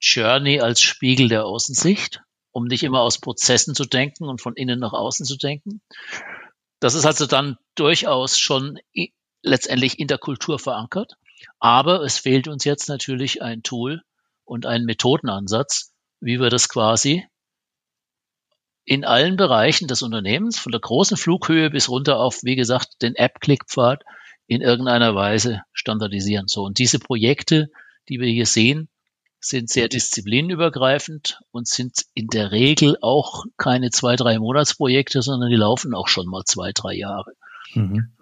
Journey 0.00 0.60
als 0.60 0.80
Spiegel 0.80 1.28
der 1.28 1.44
Außensicht, 1.44 2.22
um 2.58 2.64
nicht 2.64 2.82
immer 2.82 3.00
aus 3.02 3.20
Prozessen 3.20 3.76
zu 3.76 3.84
denken 3.84 4.24
und 4.24 4.42
von 4.42 4.54
innen 4.54 4.80
nach 4.80 4.92
außen 4.92 5.24
zu 5.24 5.36
denken. 5.36 5.80
Das 6.80 6.94
ist 6.94 7.06
also 7.06 7.26
dann 7.26 7.56
durchaus 7.76 8.36
schon 8.36 8.80
letztendlich 9.42 10.00
in 10.00 10.08
der 10.08 10.18
Kultur 10.18 10.58
verankert. 10.58 11.12
Aber 11.60 12.02
es 12.02 12.18
fehlt 12.18 12.48
uns 12.48 12.64
jetzt 12.64 12.88
natürlich 12.88 13.42
ein 13.42 13.62
Tool 13.62 14.02
und 14.44 14.66
ein 14.66 14.84
Methodenansatz, 14.84 15.92
wie 16.20 16.40
wir 16.40 16.50
das 16.50 16.68
quasi 16.68 17.24
in 18.84 19.04
allen 19.04 19.36
Bereichen 19.36 19.86
des 19.86 20.02
Unternehmens, 20.02 20.58
von 20.58 20.72
der 20.72 20.80
großen 20.80 21.16
Flughöhe 21.16 21.70
bis 21.70 21.88
runter 21.88 22.18
auf, 22.18 22.42
wie 22.42 22.56
gesagt, 22.56 23.02
den 23.02 23.14
App-Klickpfad 23.14 24.02
in 24.48 24.62
irgendeiner 24.62 25.14
Weise 25.14 25.62
standardisieren. 25.72 26.48
So. 26.48 26.64
Und 26.64 26.78
diese 26.78 26.98
Projekte, 26.98 27.68
die 28.08 28.18
wir 28.18 28.28
hier 28.28 28.46
sehen, 28.46 28.88
sind 29.40 29.70
sehr 29.70 29.88
disziplinübergreifend 29.88 31.40
und 31.50 31.68
sind 31.68 32.04
in 32.14 32.26
der 32.28 32.50
Regel 32.50 32.96
auch 33.02 33.44
keine 33.56 33.90
zwei, 33.90 34.16
drei 34.16 34.38
Monatsprojekte, 34.38 35.22
sondern 35.22 35.50
die 35.50 35.56
laufen 35.56 35.94
auch 35.94 36.08
schon 36.08 36.26
mal 36.26 36.44
zwei, 36.44 36.72
drei 36.72 36.94
Jahre. 36.94 37.32
Mhm. 37.74 38.12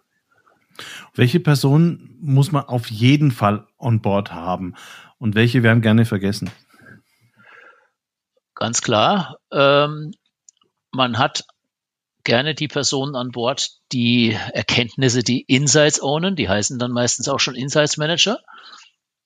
Welche 1.14 1.40
Personen 1.40 2.16
muss 2.20 2.52
man 2.52 2.64
auf 2.64 2.90
jeden 2.90 3.30
Fall 3.30 3.66
on 3.78 4.02
board 4.02 4.32
haben 4.32 4.74
und 5.18 5.34
welche 5.34 5.62
werden 5.62 5.80
gerne 5.80 6.04
vergessen? 6.04 6.50
Ganz 8.54 8.82
klar. 8.82 9.38
Ähm, 9.50 10.12
man 10.90 11.18
hat 11.18 11.44
gerne 12.24 12.54
die 12.54 12.68
Personen 12.68 13.14
an 13.14 13.30
Bord, 13.30 13.70
die 13.92 14.36
Erkenntnisse, 14.52 15.22
die 15.22 15.42
Insights 15.42 16.02
ownen, 16.02 16.36
die 16.36 16.48
heißen 16.48 16.78
dann 16.78 16.90
meistens 16.90 17.28
auch 17.28 17.40
schon 17.40 17.54
Insights 17.54 17.96
Manager 17.96 18.40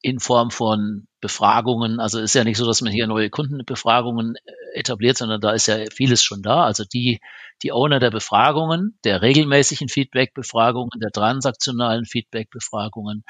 in 0.02 0.18
Form 0.18 0.50
von 0.50 1.06
Befragungen. 1.20 2.00
Also 2.00 2.20
ist 2.20 2.34
ja 2.34 2.44
nicht 2.44 2.56
so, 2.56 2.66
dass 2.66 2.80
man 2.80 2.92
hier 2.92 3.06
neue 3.06 3.28
Kundenbefragungen 3.28 4.36
äh, 4.36 4.78
etabliert, 4.78 5.18
sondern 5.18 5.40
da 5.40 5.52
ist 5.52 5.66
ja 5.66 5.76
vieles 5.92 6.22
schon 6.22 6.42
da. 6.42 6.64
Also 6.64 6.84
die, 6.84 7.20
die 7.62 7.72
Owner 7.72 7.98
der 7.98 8.10
Befragungen, 8.10 8.98
der 9.04 9.20
regelmäßigen 9.20 9.88
Feedback-Befragungen, 9.88 10.98
der 11.00 11.10
transaktionalen 11.10 12.06
Feedback-Befragungen, 12.06 13.24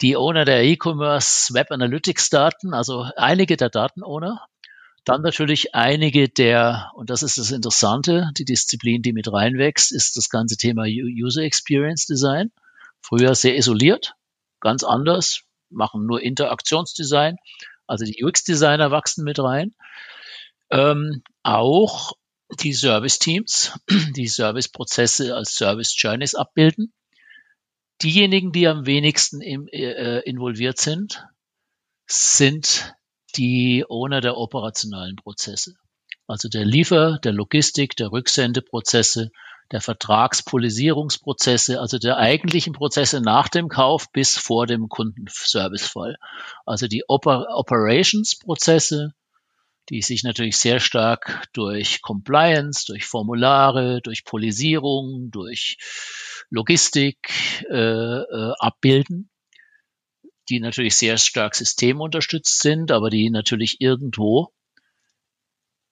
die 0.00 0.16
Owner 0.16 0.44
der 0.44 0.64
E-Commerce 0.64 1.54
Web 1.54 1.70
Analytics 1.70 2.30
Daten, 2.30 2.74
also 2.74 3.06
einige 3.16 3.56
der 3.56 3.70
Datenowner. 3.70 4.44
Dann 5.04 5.20
natürlich 5.20 5.74
einige 5.74 6.30
der, 6.30 6.90
und 6.94 7.10
das 7.10 7.22
ist 7.22 7.36
das 7.36 7.50
Interessante, 7.50 8.30
die 8.38 8.46
Disziplin, 8.46 9.02
die 9.02 9.12
mit 9.12 9.30
reinwächst, 9.30 9.92
ist 9.92 10.16
das 10.16 10.30
ganze 10.30 10.56
Thema 10.56 10.84
User 10.86 11.42
Experience 11.42 12.06
Design. 12.06 12.50
Früher 13.02 13.34
sehr 13.34 13.54
isoliert, 13.54 14.14
ganz 14.60 14.82
anders, 14.82 15.44
machen 15.74 16.06
nur 16.06 16.22
Interaktionsdesign. 16.22 17.36
Also 17.86 18.04
die 18.04 18.24
UX-Designer 18.24 18.90
wachsen 18.90 19.24
mit 19.24 19.38
rein. 19.38 19.74
Ähm, 20.70 21.22
auch 21.42 22.12
die 22.60 22.72
Service-Teams, 22.72 23.78
die 24.16 24.28
Service-Prozesse 24.28 25.34
als 25.34 25.54
Service-Journeys 25.54 26.34
abbilden. 26.34 26.92
Diejenigen, 28.02 28.52
die 28.52 28.66
am 28.66 28.86
wenigsten 28.86 29.40
im, 29.40 29.68
äh, 29.68 30.20
involviert 30.20 30.78
sind, 30.78 31.26
sind 32.06 32.94
die 33.36 33.84
Owner 33.88 34.20
der 34.20 34.36
operationalen 34.36 35.16
Prozesse. 35.16 35.74
Also 36.26 36.48
der 36.48 36.64
Liefer-, 36.64 37.18
der 37.22 37.32
Logistik-, 37.32 37.96
der 37.96 38.12
Rücksendeprozesse, 38.12 39.30
der 39.72 39.80
Vertragspolisierungsprozesse, 39.80 41.80
also 41.80 41.98
der 41.98 42.18
eigentlichen 42.18 42.72
Prozesse 42.72 43.20
nach 43.20 43.48
dem 43.48 43.68
Kauf 43.68 44.10
bis 44.12 44.36
vor 44.36 44.66
dem 44.66 44.88
Kundenservicefall. 44.88 46.16
Also 46.66 46.86
die 46.86 47.04
Oper 47.08 47.46
Operations-Prozesse, 47.48 49.14
die 49.88 50.02
sich 50.02 50.22
natürlich 50.22 50.56
sehr 50.56 50.80
stark 50.80 51.48
durch 51.52 52.02
Compliance, 52.02 52.84
durch 52.86 53.04
Formulare, 53.04 54.00
durch 54.02 54.24
Polisierung, 54.24 55.30
durch 55.30 55.78
Logistik 56.50 57.30
äh, 57.70 57.76
äh, 57.76 58.52
abbilden, 58.58 59.30
die 60.48 60.60
natürlich 60.60 60.96
sehr 60.96 61.16
stark 61.16 61.54
systemunterstützt 61.54 62.60
sind, 62.60 62.92
aber 62.92 63.10
die 63.10 63.30
natürlich 63.30 63.80
irgendwo 63.80 64.52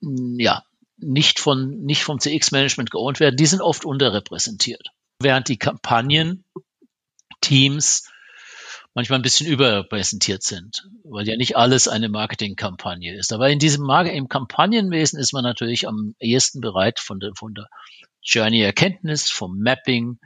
ja 0.00 0.62
nicht 1.02 1.38
von, 1.38 1.82
nicht 1.82 2.02
vom 2.02 2.18
CX-Management 2.18 2.90
geohnt 2.90 3.20
werden, 3.20 3.36
die 3.36 3.46
sind 3.46 3.60
oft 3.60 3.84
unterrepräsentiert. 3.84 4.88
Während 5.18 5.48
die 5.48 5.58
Kampagnen-Teams 5.58 8.08
manchmal 8.94 9.18
ein 9.18 9.22
bisschen 9.22 9.46
überrepräsentiert 9.46 10.42
sind, 10.42 10.88
weil 11.04 11.26
ja 11.26 11.36
nicht 11.36 11.56
alles 11.56 11.88
eine 11.88 12.08
Marketingkampagne 12.08 13.16
ist. 13.16 13.32
Aber 13.32 13.48
in 13.48 13.58
diesem 13.58 13.84
Mar 13.84 14.06
im 14.06 14.28
Kampagnenwesen 14.28 15.18
ist 15.18 15.32
man 15.32 15.44
natürlich 15.44 15.88
am 15.88 16.14
ehesten 16.20 16.60
bereit 16.60 17.00
von 17.00 17.18
der, 17.18 17.32
von 17.34 17.54
der 17.54 17.68
Journey-Erkenntnis, 18.22 19.30
vom 19.30 19.58
Mapping, 19.58 20.18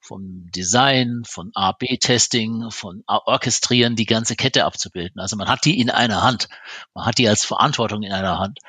vom 0.00 0.46
Design, 0.54 1.22
von 1.26 1.50
A-B-Testing, 1.54 2.70
von 2.70 3.02
Orchestrieren, 3.06 3.96
die 3.96 4.06
ganze 4.06 4.36
Kette 4.36 4.64
abzubilden. 4.64 5.20
Also 5.20 5.36
man 5.36 5.48
hat 5.48 5.64
die 5.64 5.78
in 5.78 5.90
einer 5.90 6.22
Hand. 6.22 6.48
Man 6.94 7.06
hat 7.06 7.18
die 7.18 7.28
als 7.28 7.44
Verantwortung 7.44 8.02
in 8.02 8.12
einer 8.12 8.38
Hand. 8.38 8.60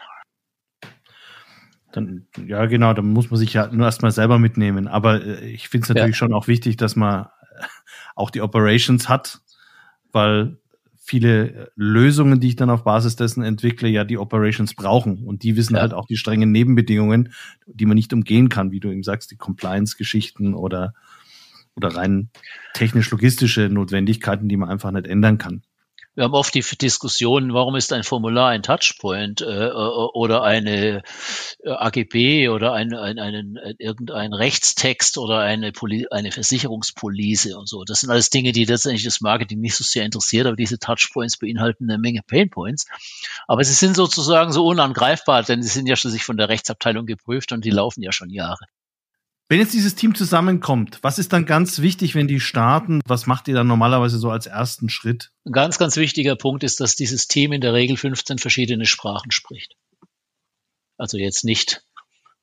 Dann, 1.92 2.28
ja, 2.46 2.66
genau, 2.66 2.94
dann 2.94 3.08
muss 3.08 3.30
man 3.30 3.40
sich 3.40 3.54
ja 3.54 3.68
nur 3.68 3.86
erstmal 3.86 4.12
selber 4.12 4.40
mitnehmen. 4.40 4.88
Aber 4.88 5.24
äh, 5.24 5.50
ich 5.50 5.70
finde 5.70 5.86
es 5.86 5.90
natürlich 5.90 6.16
ja. 6.16 6.20
schon 6.20 6.34
auch 6.34 6.48
wichtig, 6.48 6.78
dass 6.78 6.96
man 6.96 7.26
äh, 7.26 7.28
auch 8.16 8.30
die 8.30 8.42
Operations 8.42 9.10
hat, 9.10 9.42
weil 10.12 10.58
viele 11.04 11.72
Lösungen, 11.76 12.40
die 12.40 12.50
ich 12.50 12.56
dann 12.56 12.70
auf 12.70 12.84
Basis 12.84 13.16
dessen 13.16 13.44
entwickle, 13.44 13.90
ja 13.90 14.04
die 14.04 14.18
Operations 14.18 14.76
brauchen. 14.76 15.26
Und 15.26 15.44
die 15.44 15.58
wissen 15.58 15.76
ja. 15.76 15.82
halt 15.82 15.94
auch 15.94 16.06
die 16.06 16.16
strengen 16.16 16.52
Nebenbedingungen, 16.52 17.34
die 17.66 17.86
man 17.86 17.96
nicht 17.96 18.14
umgehen 18.14 18.50
kann, 18.50 18.72
wie 18.72 18.80
du 18.80 18.90
eben 18.90 19.04
sagst, 19.04 19.32
die 19.32 19.38
Compliance-Geschichten 19.38 20.54
oder, 20.54 20.94
oder 21.76 21.90
rein 21.90 22.30
technisch-logistische 22.74 23.68
Notwendigkeiten, 23.70 24.48
die 24.48 24.58
man 24.58 24.70
einfach 24.70 24.92
nicht 24.92 25.08
ändern 25.08 25.38
kann. 25.38 25.64
Wir 26.14 26.26
haben 26.26 26.34
oft 26.34 26.54
die 26.54 26.62
Diskussion, 26.62 27.54
warum 27.54 27.78
ist 27.78 27.94
ein 27.94 28.04
Formular 28.04 28.50
ein 28.50 28.64
Touchpoint 28.64 29.40
äh, 29.40 29.68
äh 29.68 29.72
oder 29.72 30.44
eine 30.44 31.04
äh, 31.64 31.70
AGB 31.70 32.50
oder 32.50 32.74
ein, 32.74 32.94
ein, 32.94 33.18
ein, 33.18 33.58
irgendein 33.80 34.34
Rechtstext 34.34 35.18
oder 35.18 35.40
eine, 35.40 35.72
Poli 35.72 36.08
eine 36.12 36.34
Versicherungspolice 36.34 37.58
und 37.58 37.70
so. 37.70 37.86
Das 37.86 38.02
sind 38.02 38.10
alles 38.10 38.30
Dinge, 38.30 38.52
die 38.52 38.66
letztendlich 38.66 39.06
das 39.06 39.22
Marketing 39.22 39.62
nicht 39.62 39.76
so 39.76 39.86
sehr 39.86 40.04
interessiert, 40.04 40.48
aber 40.48 40.58
diese 40.58 40.80
Touchpoints 40.80 41.38
beinhalten 41.38 41.90
eine 41.90 41.98
Menge 41.98 42.22
Painpoints. 42.28 42.88
Aber 43.48 43.64
sie 43.64 43.74
sind 43.74 43.96
sozusagen 43.96 44.52
so 44.52 44.66
unangreifbar, 44.66 45.44
denn 45.44 45.64
sie 45.64 45.70
sind 45.70 45.88
ja 45.88 45.96
schon 45.96 46.12
sich 46.12 46.26
von 46.26 46.36
der 46.36 46.50
Rechtsabteilung 46.50 47.06
geprüft 47.06 47.54
und 47.54 47.64
die 47.64 47.72
laufen 47.72 48.04
ja 48.04 48.12
schon 48.12 48.30
Jahre. 48.30 48.66
Wenn 49.52 49.60
jetzt 49.60 49.74
dieses 49.74 49.96
Team 49.96 50.16
zusammenkommt, 50.16 51.00
was 51.02 51.20
ist 51.20 51.34
dann 51.34 51.46
ganz 51.46 51.80
wichtig, 51.80 52.16
wenn 52.16 52.30
die 52.30 52.40
starten? 52.40 53.02
Was 53.06 53.26
macht 53.26 53.50
ihr 53.50 53.54
dann 53.54 53.68
normalerweise 53.68 54.18
so 54.18 54.30
als 54.30 54.46
ersten 54.46 54.88
Schritt? 54.88 55.34
Ein 55.44 55.52
ganz, 55.52 55.78
ganz 55.78 55.98
wichtiger 55.98 56.38
Punkt 56.38 56.64
ist, 56.64 56.80
dass 56.80 56.96
dieses 56.96 57.28
Team 57.28 57.52
in 57.52 57.60
der 57.60 57.74
Regel 57.74 57.98
15 57.98 58.38
verschiedene 58.38 58.86
Sprachen 58.86 59.30
spricht. 59.30 59.76
Also 60.98 61.18
jetzt 61.18 61.44
nicht 61.44 61.84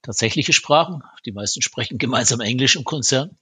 tatsächliche 0.03 0.53
Sprachen, 0.53 1.03
die 1.25 1.33
meisten 1.33 1.63
sprechen 1.63 1.97
gemeinsam 1.97 2.41
Englisch 2.41 2.77
im 2.77 2.85
Konzern, 2.85 3.39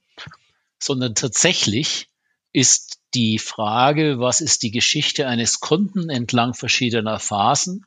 sondern 0.79 1.13
tatsächlich 1.13 2.07
ist 2.53 3.01
die 3.15 3.37
Frage, 3.37 4.17
was 4.17 4.39
ist 4.39 4.63
die 4.63 4.71
Geschichte 4.71 5.27
eines 5.27 5.59
Kunden 5.59 6.09
entlang 6.09 6.53
verschiedener 6.53 7.19
Phasen, 7.19 7.85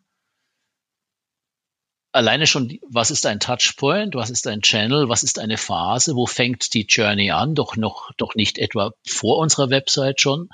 alleine 2.12 2.46
schon, 2.46 2.78
was 2.88 3.10
ist 3.10 3.26
ein 3.26 3.40
Touchpoint, 3.40 4.14
was 4.14 4.30
ist 4.30 4.46
ein 4.46 4.62
Channel, 4.62 5.08
was 5.08 5.22
ist 5.22 5.38
eine 5.38 5.56
Phase, 5.56 6.14
wo 6.14 6.26
fängt 6.26 6.74
die 6.74 6.86
Journey 6.86 7.30
an, 7.30 7.54
doch 7.54 7.76
noch, 7.76 8.10
doch 8.16 8.34
nicht 8.34 8.58
etwa 8.58 8.92
vor 9.06 9.38
unserer 9.38 9.70
Website 9.70 10.20
schon. 10.20 10.48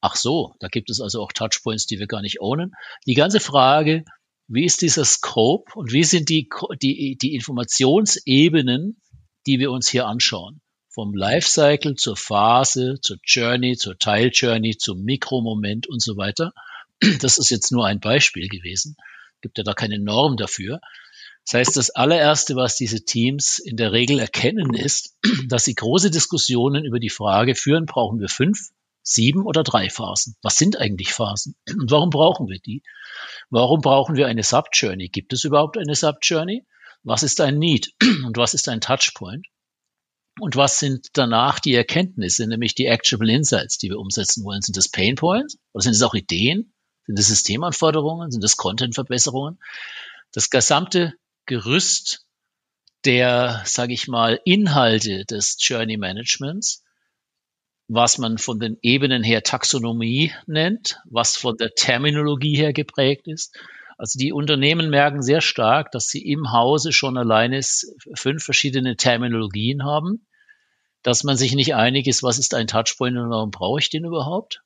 Ach 0.00 0.16
so, 0.16 0.54
da 0.60 0.68
gibt 0.68 0.90
es 0.90 1.00
also 1.00 1.22
auch 1.22 1.32
Touchpoints, 1.32 1.86
die 1.86 1.98
wir 1.98 2.06
gar 2.06 2.22
nicht 2.22 2.40
ownen. 2.40 2.72
Die 3.06 3.14
ganze 3.14 3.40
Frage, 3.40 4.04
wie 4.48 4.64
ist 4.64 4.82
dieser 4.82 5.04
Scope 5.04 5.72
und 5.74 5.92
wie 5.92 6.04
sind 6.04 6.28
die, 6.28 6.48
die, 6.82 7.16
die 7.20 7.34
Informationsebenen, 7.34 9.00
die 9.46 9.58
wir 9.58 9.70
uns 9.70 9.88
hier 9.88 10.06
anschauen? 10.06 10.60
Vom 10.90 11.14
Lifecycle 11.14 11.96
zur 11.96 12.16
Phase, 12.16 13.00
zur 13.00 13.16
Journey, 13.24 13.76
zur 13.76 13.98
Teiljourney, 13.98 14.76
zum 14.76 15.02
Mikromoment 15.02 15.88
und 15.88 16.00
so 16.02 16.16
weiter. 16.16 16.52
Das 17.20 17.38
ist 17.38 17.50
jetzt 17.50 17.72
nur 17.72 17.86
ein 17.86 18.00
Beispiel 18.00 18.48
gewesen 18.48 18.96
gibt 19.44 19.58
ja 19.58 19.64
da 19.64 19.74
keine 19.74 19.98
Norm 19.98 20.38
dafür. 20.38 20.80
Das 21.44 21.54
heißt, 21.54 21.76
das 21.76 21.90
allererste, 21.90 22.56
was 22.56 22.76
diese 22.76 23.04
Teams 23.04 23.58
in 23.58 23.76
der 23.76 23.92
Regel 23.92 24.18
erkennen, 24.18 24.72
ist, 24.72 25.18
dass 25.48 25.66
sie 25.66 25.74
große 25.74 26.10
Diskussionen 26.10 26.86
über 26.86 26.98
die 26.98 27.10
Frage 27.10 27.54
führen, 27.54 27.84
brauchen 27.84 28.20
wir 28.20 28.30
fünf, 28.30 28.70
sieben 29.02 29.44
oder 29.44 29.62
drei 29.62 29.90
Phasen? 29.90 30.34
Was 30.40 30.56
sind 30.56 30.78
eigentlich 30.78 31.12
Phasen? 31.12 31.56
Und 31.68 31.90
warum 31.90 32.08
brauchen 32.08 32.48
wir 32.48 32.58
die? 32.58 32.82
Warum 33.50 33.82
brauchen 33.82 34.16
wir 34.16 34.28
eine 34.28 34.42
Subjourney? 34.42 35.10
Gibt 35.10 35.34
es 35.34 35.44
überhaupt 35.44 35.76
eine 35.76 35.94
Subjourney? 35.94 36.64
Was 37.02 37.22
ist 37.22 37.42
ein 37.42 37.58
Need? 37.58 37.92
Und 38.24 38.38
was 38.38 38.54
ist 38.54 38.66
ein 38.70 38.80
Touchpoint? 38.80 39.46
Und 40.40 40.56
was 40.56 40.78
sind 40.78 41.08
danach 41.12 41.60
die 41.60 41.74
Erkenntnisse, 41.74 42.46
nämlich 42.46 42.74
die 42.74 42.86
Actionable 42.86 43.30
Insights, 43.30 43.76
die 43.76 43.90
wir 43.90 43.98
umsetzen 43.98 44.42
wollen? 44.44 44.62
Sind 44.62 44.78
das 44.78 44.88
Pain 44.88 45.16
Points? 45.16 45.58
Oder 45.74 45.82
sind 45.82 45.92
es 45.92 46.02
auch 46.02 46.14
Ideen? 46.14 46.73
Sind 47.06 47.18
das 47.18 47.26
Systemanforderungen? 47.26 48.30
Sind 48.30 48.42
das 48.42 48.56
Content-Verbesserungen? 48.56 49.58
Das 50.32 50.50
gesamte 50.50 51.14
Gerüst 51.46 52.26
der, 53.04 53.62
sage 53.64 53.92
ich 53.92 54.08
mal, 54.08 54.40
Inhalte 54.44 55.24
des 55.26 55.56
Journey 55.60 55.96
Managements, 55.96 56.82
was 57.86 58.18
man 58.18 58.38
von 58.38 58.58
den 58.58 58.78
Ebenen 58.80 59.22
her 59.22 59.42
Taxonomie 59.42 60.32
nennt, 60.46 60.98
was 61.04 61.36
von 61.36 61.56
der 61.56 61.74
Terminologie 61.74 62.56
her 62.56 62.72
geprägt 62.72 63.28
ist. 63.28 63.58
Also 63.98 64.18
die 64.18 64.32
Unternehmen 64.32 64.90
merken 64.90 65.22
sehr 65.22 65.40
stark, 65.40 65.92
dass 65.92 66.08
sie 66.08 66.26
im 66.26 66.50
Hause 66.52 66.92
schon 66.92 67.16
alleine 67.16 67.60
fünf 68.14 68.42
verschiedene 68.42 68.96
Terminologien 68.96 69.84
haben, 69.84 70.26
dass 71.02 71.22
man 71.22 71.36
sich 71.36 71.54
nicht 71.54 71.74
einig 71.74 72.06
ist, 72.06 72.22
was 72.22 72.38
ist 72.38 72.54
ein 72.54 72.66
Touchpoint 72.66 73.16
und 73.16 73.30
warum 73.30 73.50
brauche 73.50 73.78
ich 73.78 73.90
den 73.90 74.04
überhaupt? 74.04 74.62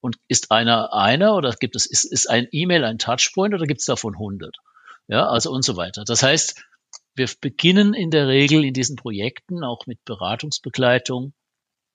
Und 0.00 0.16
ist 0.28 0.50
einer 0.50 0.92
einer 0.92 1.34
oder 1.34 1.50
gibt 1.52 1.74
es, 1.76 1.86
ist, 1.86 2.04
ist 2.04 2.30
ein 2.30 2.46
E-Mail 2.52 2.84
ein 2.84 2.98
Touchpoint 2.98 3.54
oder 3.54 3.66
gibt 3.66 3.80
es 3.80 3.86
davon 3.86 4.14
100? 4.14 4.56
Ja, 5.08 5.26
also 5.28 5.50
und 5.50 5.62
so 5.62 5.76
weiter. 5.76 6.04
Das 6.04 6.22
heißt, 6.22 6.62
wir 7.14 7.28
beginnen 7.40 7.94
in 7.94 8.10
der 8.10 8.28
Regel 8.28 8.64
in 8.64 8.74
diesen 8.74 8.96
Projekten 8.96 9.64
auch 9.64 9.86
mit 9.86 10.04
Beratungsbegleitung, 10.04 11.32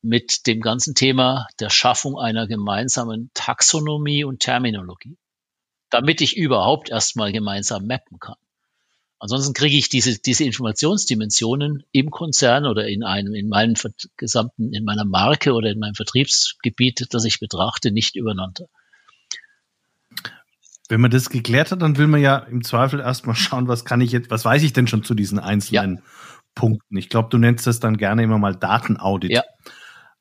mit 0.01 0.47
dem 0.47 0.59
ganzen 0.59 0.95
Thema 0.95 1.47
der 1.59 1.69
Schaffung 1.69 2.19
einer 2.19 2.45
gemeinsamen 2.45 3.31
Taxonomie 3.33 4.25
und 4.25 4.41
Terminologie, 4.41 5.17
damit 5.89 6.19
ich 6.19 6.35
überhaupt 6.35 6.89
erstmal 6.89 7.31
gemeinsam 7.31 7.87
mappen 7.87 8.19
kann. 8.19 8.35
Ansonsten 9.23 9.53
kriege 9.53 9.77
ich 9.77 9.87
diese, 9.87 10.19
diese 10.19 10.43
Informationsdimensionen 10.43 11.85
im 11.93 12.11
Konzern 12.11 12.65
oder 12.65 12.89
in 12.89 13.05
einem, 13.05 13.33
in 13.33 13.47
meinem 13.47 13.75
gesamten, 14.17 14.73
in 14.73 14.83
meiner 14.83 15.05
Marke 15.05 15.53
oder 15.53 15.71
in 15.71 15.79
meinem 15.79 15.93
Vertriebsgebiet, 15.93 17.07
das 17.09 17.23
ich 17.23 17.39
betrachte, 17.39 17.93
nicht 17.93 18.17
übereinander. 18.17 18.65
Wenn 20.89 20.99
man 20.99 21.09
das 21.09 21.29
geklärt 21.29 21.71
hat, 21.71 21.81
dann 21.81 21.97
will 21.97 22.07
man 22.07 22.19
ja 22.19 22.35
im 22.35 22.65
Zweifel 22.65 22.99
erstmal 22.99 23.37
schauen, 23.37 23.69
was 23.69 23.85
kann 23.85 24.01
ich 24.01 24.11
jetzt, 24.11 24.29
was 24.29 24.43
weiß 24.43 24.61
ich 24.61 24.73
denn 24.73 24.87
schon 24.87 25.05
zu 25.05 25.13
diesen 25.13 25.39
einzelnen 25.39 25.95
ja. 25.95 26.01
Punkten? 26.53 26.97
Ich 26.97 27.07
glaube, 27.07 27.29
du 27.29 27.37
nennst 27.37 27.65
das 27.65 27.79
dann 27.79 27.95
gerne 27.95 28.23
immer 28.23 28.39
mal 28.39 28.57
Datenaudit. 28.57 29.31
Ja. 29.31 29.43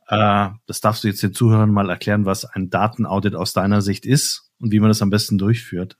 Äh, 0.06 0.50
das 0.66 0.80
darfst 0.80 1.02
du 1.02 1.08
jetzt 1.08 1.24
den 1.24 1.34
Zuhörern 1.34 1.72
mal 1.72 1.90
erklären, 1.90 2.24
was 2.24 2.44
ein 2.44 2.70
Datenaudit 2.70 3.34
aus 3.34 3.52
deiner 3.52 3.82
Sicht 3.82 4.06
ist 4.06 4.52
und 4.60 4.70
wie 4.70 4.78
man 4.78 4.90
das 4.90 5.02
am 5.02 5.10
besten 5.10 5.38
durchführt. 5.38 5.96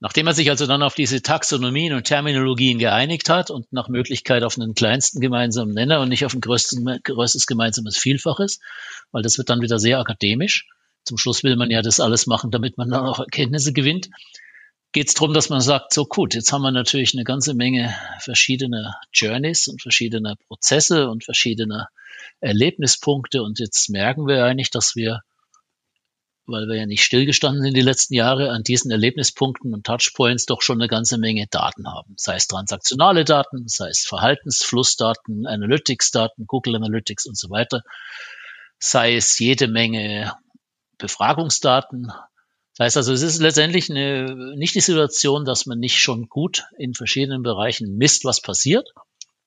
Nachdem 0.00 0.28
er 0.28 0.32
sich 0.32 0.48
also 0.48 0.66
dann 0.66 0.82
auf 0.82 0.94
diese 0.94 1.22
Taxonomien 1.22 1.92
und 1.92 2.04
Terminologien 2.04 2.78
geeinigt 2.78 3.28
hat 3.28 3.50
und 3.50 3.72
nach 3.72 3.88
Möglichkeit 3.88 4.44
auf 4.44 4.56
einen 4.56 4.74
kleinsten 4.74 5.20
gemeinsamen 5.20 5.74
Nenner 5.74 6.00
und 6.00 6.08
nicht 6.08 6.24
auf 6.24 6.34
ein 6.34 6.40
größten, 6.40 7.00
größtes 7.02 7.46
gemeinsames 7.46 7.98
Vielfaches, 7.98 8.60
weil 9.10 9.22
das 9.22 9.38
wird 9.38 9.50
dann 9.50 9.60
wieder 9.60 9.80
sehr 9.80 9.98
akademisch. 9.98 10.68
Zum 11.04 11.18
Schluss 11.18 11.42
will 11.42 11.56
man 11.56 11.70
ja 11.70 11.82
das 11.82 11.98
alles 11.98 12.26
machen, 12.28 12.52
damit 12.52 12.78
man 12.78 12.90
dann 12.90 13.06
auch 13.06 13.18
Erkenntnisse 13.18 13.72
gewinnt. 13.72 14.08
Geht 14.92 15.08
es 15.08 15.14
darum, 15.14 15.34
dass 15.34 15.50
man 15.50 15.60
sagt, 15.60 15.92
so 15.92 16.04
gut, 16.04 16.34
jetzt 16.34 16.52
haben 16.52 16.62
wir 16.62 16.70
natürlich 16.70 17.14
eine 17.14 17.24
ganze 17.24 17.54
Menge 17.54 17.94
verschiedener 18.20 18.94
Journeys 19.12 19.66
und 19.66 19.82
verschiedener 19.82 20.36
Prozesse 20.46 21.10
und 21.10 21.24
verschiedener 21.24 21.88
Erlebnispunkte 22.40 23.42
und 23.42 23.58
jetzt 23.58 23.90
merken 23.90 24.26
wir 24.26 24.44
eigentlich, 24.44 24.70
dass 24.70 24.94
wir 24.94 25.22
weil 26.48 26.66
wir 26.66 26.76
ja 26.76 26.86
nicht 26.86 27.04
stillgestanden 27.04 27.62
sind 27.62 27.76
die 27.76 27.82
letzten 27.82 28.14
Jahre, 28.14 28.50
an 28.50 28.62
diesen 28.62 28.90
Erlebnispunkten 28.90 29.74
und 29.74 29.84
Touchpoints 29.84 30.46
doch 30.46 30.62
schon 30.62 30.80
eine 30.80 30.88
ganze 30.88 31.18
Menge 31.18 31.46
Daten 31.46 31.86
haben. 31.86 32.14
Sei 32.16 32.36
es 32.36 32.46
transaktionale 32.46 33.24
Daten, 33.24 33.68
sei 33.68 33.88
es 33.88 34.06
Verhaltensflussdaten, 34.06 35.46
Analytics-Daten, 35.46 36.46
Google 36.46 36.76
Analytics 36.76 37.26
und 37.26 37.36
so 37.36 37.50
weiter, 37.50 37.82
sei 38.78 39.16
es 39.16 39.38
jede 39.38 39.68
Menge 39.68 40.32
Befragungsdaten. 40.96 42.12
Das 42.76 42.84
heißt 42.84 42.96
also, 42.96 43.12
es 43.12 43.22
ist 43.22 43.40
letztendlich 43.40 43.90
eine, 43.90 44.54
nicht 44.56 44.74
die 44.74 44.80
Situation, 44.80 45.44
dass 45.44 45.66
man 45.66 45.78
nicht 45.78 46.00
schon 46.00 46.28
gut 46.28 46.64
in 46.78 46.94
verschiedenen 46.94 47.42
Bereichen 47.42 47.96
misst, 47.96 48.24
was 48.24 48.40
passiert. 48.40 48.88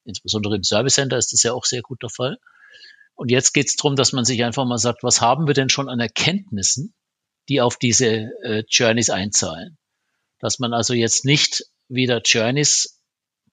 Insbesondere 0.03 0.55
im 0.55 0.63
Service 0.63 0.95
Center 0.95 1.17
ist 1.17 1.33
das 1.33 1.43
ja 1.43 1.53
auch 1.53 1.65
sehr 1.65 1.81
gut 1.81 2.03
der 2.03 2.09
Fall 2.09 2.37
und 3.21 3.29
jetzt 3.29 3.53
geht 3.53 3.67
es 3.67 3.75
darum, 3.75 3.95
dass 3.95 4.13
man 4.13 4.25
sich 4.25 4.43
einfach 4.43 4.65
mal 4.65 4.79
sagt, 4.79 5.03
was 5.03 5.21
haben 5.21 5.45
wir 5.45 5.53
denn 5.53 5.69
schon 5.69 5.89
an 5.89 5.99
Erkenntnissen, 5.99 6.95
die 7.49 7.61
auf 7.61 7.77
diese 7.77 8.07
äh, 8.41 8.63
Journeys 8.67 9.11
einzahlen? 9.11 9.77
Dass 10.39 10.57
man 10.57 10.73
also 10.73 10.95
jetzt 10.95 11.23
nicht 11.23 11.65
wieder 11.87 12.23
Journeys 12.25 12.99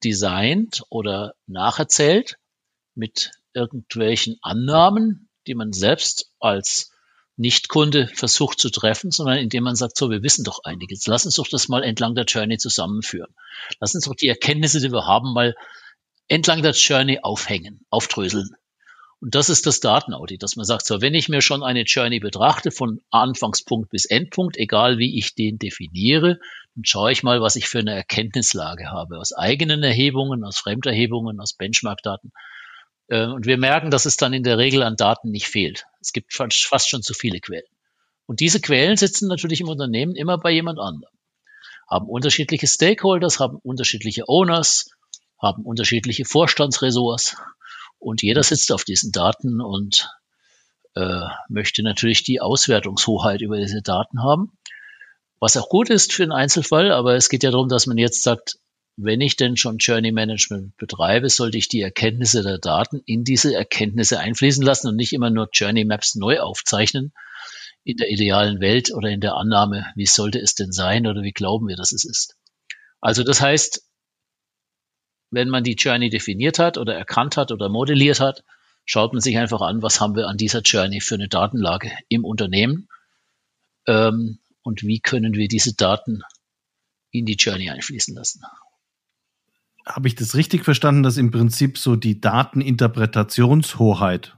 designt 0.03 0.81
oder 0.89 1.35
nacherzählt 1.45 2.37
mit 2.95 3.29
irgendwelchen 3.53 4.39
Annahmen, 4.41 5.29
die 5.45 5.53
man 5.53 5.71
selbst 5.71 6.31
als 6.39 6.89
Nichtkunde 7.37 8.07
versucht 8.07 8.59
zu 8.59 8.71
treffen, 8.71 9.11
sondern 9.11 9.37
indem 9.37 9.65
man 9.65 9.75
sagt, 9.75 9.97
so, 9.97 10.09
wir 10.09 10.23
wissen 10.23 10.43
doch 10.43 10.63
einiges. 10.63 11.05
Lass 11.05 11.25
uns 11.25 11.35
doch 11.35 11.47
das 11.47 11.67
mal 11.67 11.83
entlang 11.83 12.15
der 12.15 12.25
Journey 12.25 12.57
zusammenführen. 12.57 13.35
Lass 13.79 13.93
uns 13.93 14.05
doch 14.05 14.15
die 14.15 14.29
Erkenntnisse, 14.29 14.79
die 14.79 14.91
wir 14.91 15.05
haben, 15.05 15.31
mal 15.31 15.55
entlang 16.27 16.63
der 16.63 16.71
Journey 16.71 17.19
aufhängen, 17.21 17.85
aufdröseln. 17.91 18.55
Und 19.21 19.35
das 19.35 19.49
ist 19.49 19.65
das 19.65 19.81
Datenaudit, 19.81 20.43
dass 20.43 20.55
man 20.55 20.65
sagt, 20.65 20.85
so, 20.85 21.01
wenn 21.01 21.13
ich 21.13 21.27
mir 21.27 21.41
schon 21.41 21.61
eine 21.61 21.81
Journey 21.83 22.19
betrachte, 22.19 22.71
von 22.71 23.01
Anfangspunkt 23.09 23.89
bis 23.89 24.05
Endpunkt, 24.05 24.55
egal 24.57 24.97
wie 24.97 25.17
ich 25.17 25.35
den 25.35 25.57
definiere, 25.57 26.39
dann 26.75 26.85
schaue 26.85 27.11
ich 27.11 27.23
mal, 27.23 27.41
was 27.41 27.57
ich 27.57 27.67
für 27.67 27.79
eine 27.79 27.93
Erkenntnislage 27.93 28.89
habe, 28.91 29.17
aus 29.17 29.33
eigenen 29.33 29.83
Erhebungen, 29.83 30.45
aus 30.45 30.57
Fremderhebungen, 30.57 31.41
aus 31.41 31.53
Benchmark-Daten. 31.53 32.31
Äh, 33.09 33.25
und 33.25 33.45
wir 33.45 33.57
merken, 33.57 33.91
dass 33.91 34.05
es 34.05 34.15
dann 34.15 34.31
in 34.31 34.43
der 34.43 34.57
Regel 34.57 34.83
an 34.83 34.95
Daten 34.95 35.31
nicht 35.31 35.47
fehlt. 35.47 35.85
Es 35.99 36.13
gibt 36.13 36.33
fast 36.33 36.89
schon 36.89 37.01
zu 37.01 37.13
viele 37.13 37.41
Quellen. 37.41 37.67
Und 38.25 38.39
diese 38.39 38.61
Quellen 38.61 38.95
sitzen 38.95 39.27
natürlich 39.27 39.59
im 39.59 39.69
Unternehmen 39.69 40.15
immer 40.15 40.37
bei 40.37 40.51
jemand 40.51 40.79
anderem. 40.79 41.13
Haben 41.89 42.07
unterschiedliche 42.07 42.67
Stakeholders, 42.67 43.39
haben 43.39 43.57
unterschiedliche 43.57 44.29
Owners, 44.29 44.91
haben 45.41 45.65
unterschiedliche 45.65 46.23
Vorstandsressorts. 46.23 47.35
Und 47.99 48.23
jeder 48.23 48.43
sitzt 48.43 48.71
auf 48.71 48.83
diesen 48.83 49.11
Daten 49.11 49.61
und 49.61 50.09
äh, 50.95 51.21
möchte 51.49 51.83
natürlich 51.83 52.23
die 52.23 52.41
Auswertungshoheit 52.41 53.41
über 53.41 53.57
diese 53.57 53.81
Daten 53.81 54.23
haben. 54.23 54.57
Was 55.39 55.57
auch 55.57 55.69
gut 55.69 55.89
ist 55.89 56.13
für 56.13 56.23
einen 56.23 56.31
Einzelfall, 56.31 56.91
aber 56.91 57.15
es 57.15 57.29
geht 57.29 57.43
ja 57.43 57.51
darum, 57.51 57.69
dass 57.69 57.85
man 57.85 57.97
jetzt 57.97 58.23
sagt, 58.23 58.57
wenn 58.97 59.21
ich 59.21 59.37
denn 59.37 59.55
schon 59.55 59.77
Journey 59.77 60.11
Management 60.11 60.75
betreibe, 60.75 61.29
sollte 61.29 61.57
ich 61.57 61.69
die 61.69 61.81
Erkenntnisse 61.81 62.43
der 62.43 62.57
Daten 62.57 63.01
in 63.05 63.23
diese 63.23 63.55
Erkenntnisse 63.55 64.19
einfließen 64.19 64.63
lassen 64.63 64.89
und 64.89 64.97
nicht 64.97 65.13
immer 65.13 65.29
nur 65.29 65.49
Journey 65.53 65.85
Maps 65.85 66.15
neu 66.15 66.41
aufzeichnen 66.41 67.13
in 67.85 67.95
der 67.95 68.09
idealen 68.09 68.59
Welt 68.59 68.91
oder 68.93 69.09
in 69.09 69.21
der 69.21 69.35
Annahme, 69.35 69.85
wie 69.95 70.05
sollte 70.05 70.39
es 70.39 70.53
denn 70.53 70.73
sein 70.73 71.07
oder 71.07 71.21
wie 71.21 71.31
glauben 71.31 71.69
wir, 71.69 71.77
dass 71.77 71.93
es 71.93 72.03
ist. 72.03 72.35
Also 72.99 73.23
das 73.23 73.39
heißt, 73.39 73.83
wenn 75.31 75.49
man 75.49 75.63
die 75.63 75.73
Journey 75.73 76.09
definiert 76.09 76.59
hat 76.59 76.77
oder 76.77 76.95
erkannt 76.95 77.37
hat 77.37 77.51
oder 77.51 77.69
modelliert 77.69 78.19
hat, 78.19 78.43
schaut 78.85 79.13
man 79.13 79.21
sich 79.21 79.37
einfach 79.37 79.61
an, 79.61 79.81
was 79.81 80.01
haben 80.01 80.15
wir 80.15 80.27
an 80.27 80.37
dieser 80.37 80.61
Journey 80.61 81.01
für 81.01 81.15
eine 81.15 81.27
Datenlage 81.27 81.91
im 82.07 82.25
Unternehmen 82.25 82.87
ähm, 83.87 84.39
und 84.63 84.83
wie 84.83 84.99
können 84.99 85.33
wir 85.33 85.47
diese 85.47 85.75
Daten 85.75 86.21
in 87.11 87.25
die 87.25 87.35
Journey 87.35 87.69
einfließen 87.69 88.15
lassen. 88.15 88.41
habe 89.85 90.07
ich 90.07 90.15
das 90.15 90.35
richtig 90.35 90.63
verstanden, 90.63 91.03
dass 91.03 91.17
im 91.17 91.31
Prinzip 91.31 91.77
so 91.77 91.95
die 91.95 92.21
Dateninterpretationshoheit 92.21 94.37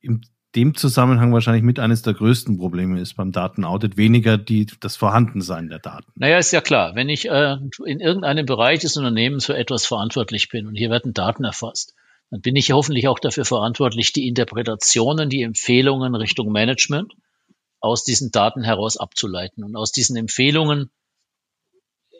in 0.00 0.24
dem 0.58 0.74
Zusammenhang 0.74 1.32
wahrscheinlich 1.32 1.62
mit 1.62 1.78
eines 1.78 2.02
der 2.02 2.14
größten 2.14 2.58
Probleme 2.58 3.00
ist 3.00 3.14
beim 3.14 3.30
Datenaudit, 3.30 3.96
weniger 3.96 4.36
die, 4.36 4.66
das 4.80 4.96
Vorhandensein 4.96 5.68
der 5.68 5.78
Daten. 5.78 6.10
Naja, 6.16 6.38
ist 6.38 6.50
ja 6.50 6.60
klar. 6.60 6.96
Wenn 6.96 7.08
ich 7.08 7.28
äh, 7.28 7.56
in 7.84 8.00
irgendeinem 8.00 8.44
Bereich 8.44 8.80
des 8.80 8.96
Unternehmens 8.96 9.46
für 9.46 9.56
etwas 9.56 9.86
verantwortlich 9.86 10.48
bin 10.48 10.66
und 10.66 10.74
hier 10.74 10.90
werden 10.90 11.14
Daten 11.14 11.44
erfasst, 11.44 11.94
dann 12.30 12.40
bin 12.40 12.56
ich 12.56 12.72
hoffentlich 12.72 13.06
auch 13.06 13.20
dafür 13.20 13.44
verantwortlich, 13.44 14.12
die 14.12 14.26
Interpretationen, 14.26 15.30
die 15.30 15.42
Empfehlungen 15.42 16.16
Richtung 16.16 16.50
Management 16.50 17.14
aus 17.78 18.02
diesen 18.02 18.32
Daten 18.32 18.64
heraus 18.64 18.96
abzuleiten. 18.96 19.62
Und 19.62 19.76
aus 19.76 19.92
diesen 19.92 20.16
Empfehlungen 20.16 20.90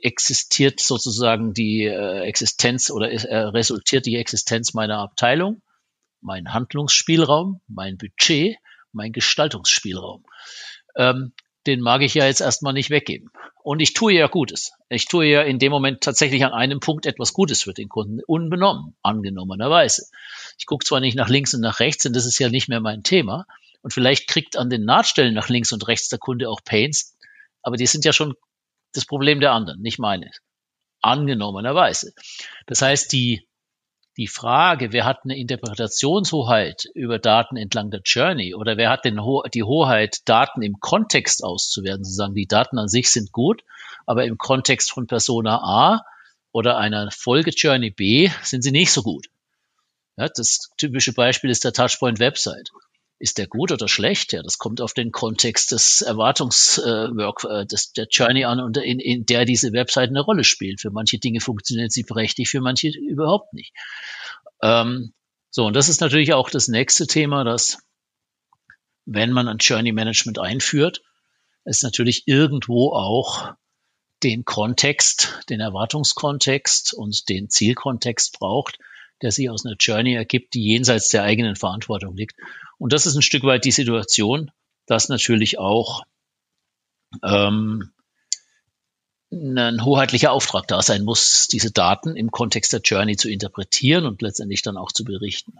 existiert 0.00 0.78
sozusagen 0.78 1.54
die 1.54 1.86
äh, 1.86 2.20
Existenz 2.20 2.88
oder 2.92 3.10
äh, 3.10 3.36
resultiert 3.36 4.06
die 4.06 4.14
Existenz 4.14 4.74
meiner 4.74 4.98
Abteilung, 4.98 5.60
mein 6.20 6.52
Handlungsspielraum, 6.52 7.60
mein 7.68 7.98
Budget, 7.98 8.56
mein 8.92 9.12
Gestaltungsspielraum. 9.12 10.24
Ähm, 10.96 11.32
den 11.66 11.80
mag 11.80 12.02
ich 12.02 12.14
ja 12.14 12.26
jetzt 12.26 12.40
erstmal 12.40 12.72
nicht 12.72 12.90
weggeben. 12.90 13.30
Und 13.62 13.80
ich 13.80 13.92
tue 13.92 14.14
ja 14.14 14.26
Gutes. 14.28 14.72
Ich 14.88 15.06
tue 15.06 15.26
ja 15.26 15.42
in 15.42 15.58
dem 15.58 15.70
Moment 15.70 16.00
tatsächlich 16.00 16.44
an 16.44 16.52
einem 16.52 16.80
Punkt 16.80 17.04
etwas 17.04 17.34
Gutes 17.34 17.62
für 17.62 17.74
den 17.74 17.88
Kunden, 17.88 18.20
unbenommen, 18.26 18.96
angenommenerweise. 19.02 20.06
Ich 20.58 20.66
gucke 20.66 20.86
zwar 20.86 21.00
nicht 21.00 21.16
nach 21.16 21.28
links 21.28 21.52
und 21.52 21.60
nach 21.60 21.80
rechts, 21.80 22.06
und 22.06 22.16
das 22.16 22.24
ist 22.24 22.38
ja 22.38 22.48
nicht 22.48 22.68
mehr 22.68 22.80
mein 22.80 23.02
Thema. 23.02 23.44
Und 23.82 23.92
vielleicht 23.92 24.28
kriegt 24.28 24.56
an 24.56 24.70
den 24.70 24.84
Nahtstellen 24.84 25.34
nach 25.34 25.48
links 25.48 25.72
und 25.72 25.86
rechts 25.86 26.08
der 26.08 26.18
Kunde 26.18 26.48
auch 26.48 26.62
Pains, 26.64 27.16
aber 27.62 27.76
die 27.76 27.86
sind 27.86 28.04
ja 28.04 28.12
schon 28.12 28.34
das 28.94 29.04
Problem 29.04 29.40
der 29.40 29.52
anderen, 29.52 29.80
nicht 29.80 29.98
meines. 29.98 30.40
Angenommenerweise. 31.00 32.12
Das 32.66 32.82
heißt, 32.82 33.12
die, 33.12 33.47
die 34.18 34.26
Frage, 34.26 34.92
wer 34.92 35.04
hat 35.04 35.20
eine 35.22 35.38
Interpretationshoheit 35.38 36.86
über 36.92 37.20
Daten 37.20 37.56
entlang 37.56 37.92
der 37.92 38.00
Journey 38.04 38.52
oder 38.52 38.76
wer 38.76 38.90
hat 38.90 39.04
denn 39.04 39.22
Ho 39.22 39.44
die 39.54 39.62
Hoheit, 39.62 40.28
Daten 40.28 40.60
im 40.62 40.80
Kontext 40.80 41.44
auszuwerten, 41.44 42.04
sozusagen 42.04 42.34
die 42.34 42.46
Daten 42.46 42.78
an 42.78 42.88
sich 42.88 43.12
sind 43.12 43.30
gut, 43.30 43.62
aber 44.06 44.24
im 44.24 44.36
Kontext 44.36 44.90
von 44.90 45.06
Persona 45.06 45.58
A 45.62 46.04
oder 46.50 46.78
einer 46.78 47.08
Folge-Journey 47.12 47.90
B 47.90 48.28
sind 48.42 48.62
sie 48.62 48.72
nicht 48.72 48.90
so 48.90 49.04
gut. 49.04 49.28
Ja, 50.16 50.28
das 50.28 50.70
typische 50.76 51.12
Beispiel 51.12 51.50
ist 51.50 51.62
der 51.62 51.72
Touchpoint 51.72 52.18
Website. 52.18 52.70
Ist 53.20 53.38
der 53.38 53.48
gut 53.48 53.72
oder 53.72 53.88
schlecht? 53.88 54.32
Ja, 54.32 54.42
das 54.42 54.58
kommt 54.58 54.80
auf 54.80 54.94
den 54.94 55.10
Kontext 55.10 55.72
des 55.72 56.02
Erwartungswork, 56.02 57.44
äh, 57.44 57.62
äh, 57.62 57.66
des, 57.66 57.92
der 57.92 58.06
Journey 58.08 58.44
an, 58.44 58.60
und 58.60 58.76
in, 58.76 59.00
in 59.00 59.26
der 59.26 59.44
diese 59.44 59.72
Website 59.72 60.10
eine 60.10 60.20
Rolle 60.20 60.44
spielt. 60.44 60.80
Für 60.80 60.90
manche 60.90 61.18
Dinge 61.18 61.40
funktioniert 61.40 61.90
sie 61.90 62.04
prächtig, 62.04 62.48
für 62.48 62.60
manche 62.60 62.88
überhaupt 62.88 63.52
nicht. 63.54 63.74
Ähm, 64.62 65.12
so, 65.50 65.66
und 65.66 65.74
das 65.74 65.88
ist 65.88 66.00
natürlich 66.00 66.32
auch 66.32 66.48
das 66.48 66.68
nächste 66.68 67.06
Thema, 67.08 67.42
dass 67.42 67.78
wenn 69.04 69.32
man 69.32 69.48
ein 69.48 69.58
Journey 69.58 69.92
Management 69.92 70.38
einführt, 70.38 71.02
es 71.64 71.82
natürlich 71.82 72.24
irgendwo 72.26 72.92
auch 72.92 73.54
den 74.22 74.44
Kontext, 74.44 75.40
den 75.48 75.60
Erwartungskontext 75.60 76.94
und 76.94 77.28
den 77.28 77.50
Zielkontext 77.50 78.38
braucht, 78.38 78.78
der 79.22 79.32
sich 79.32 79.50
aus 79.50 79.64
einer 79.64 79.76
Journey 79.78 80.14
ergibt, 80.14 80.54
die 80.54 80.64
jenseits 80.64 81.08
der 81.08 81.22
eigenen 81.22 81.56
Verantwortung 81.56 82.16
liegt. 82.16 82.36
Und 82.78 82.92
das 82.92 83.06
ist 83.06 83.16
ein 83.16 83.22
Stück 83.22 83.42
weit 83.44 83.64
die 83.64 83.70
Situation, 83.70 84.50
dass 84.86 85.08
natürlich 85.08 85.58
auch 85.58 86.02
ähm, 87.22 87.90
ein 89.30 89.84
hoheitlicher 89.84 90.32
Auftrag 90.32 90.66
da 90.68 90.80
sein 90.80 91.04
muss, 91.04 91.48
diese 91.48 91.70
Daten 91.70 92.16
im 92.16 92.30
Kontext 92.30 92.72
der 92.72 92.80
Journey 92.80 93.16
zu 93.16 93.28
interpretieren 93.28 94.06
und 94.06 94.22
letztendlich 94.22 94.62
dann 94.62 94.76
auch 94.76 94.92
zu 94.92 95.04
berichten. 95.04 95.54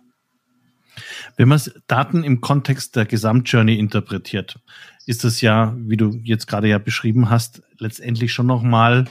Wenn 1.36 1.48
man 1.48 1.60
Daten 1.86 2.24
im 2.24 2.40
Kontext 2.40 2.96
der 2.96 3.06
Gesamtjourney 3.06 3.78
interpretiert, 3.78 4.58
ist 5.06 5.24
das 5.24 5.40
ja, 5.40 5.74
wie 5.78 5.96
du 5.96 6.20
jetzt 6.24 6.46
gerade 6.46 6.68
ja 6.68 6.78
beschrieben 6.78 7.30
hast, 7.30 7.62
letztendlich 7.78 8.32
schon 8.32 8.46
nochmal 8.46 9.06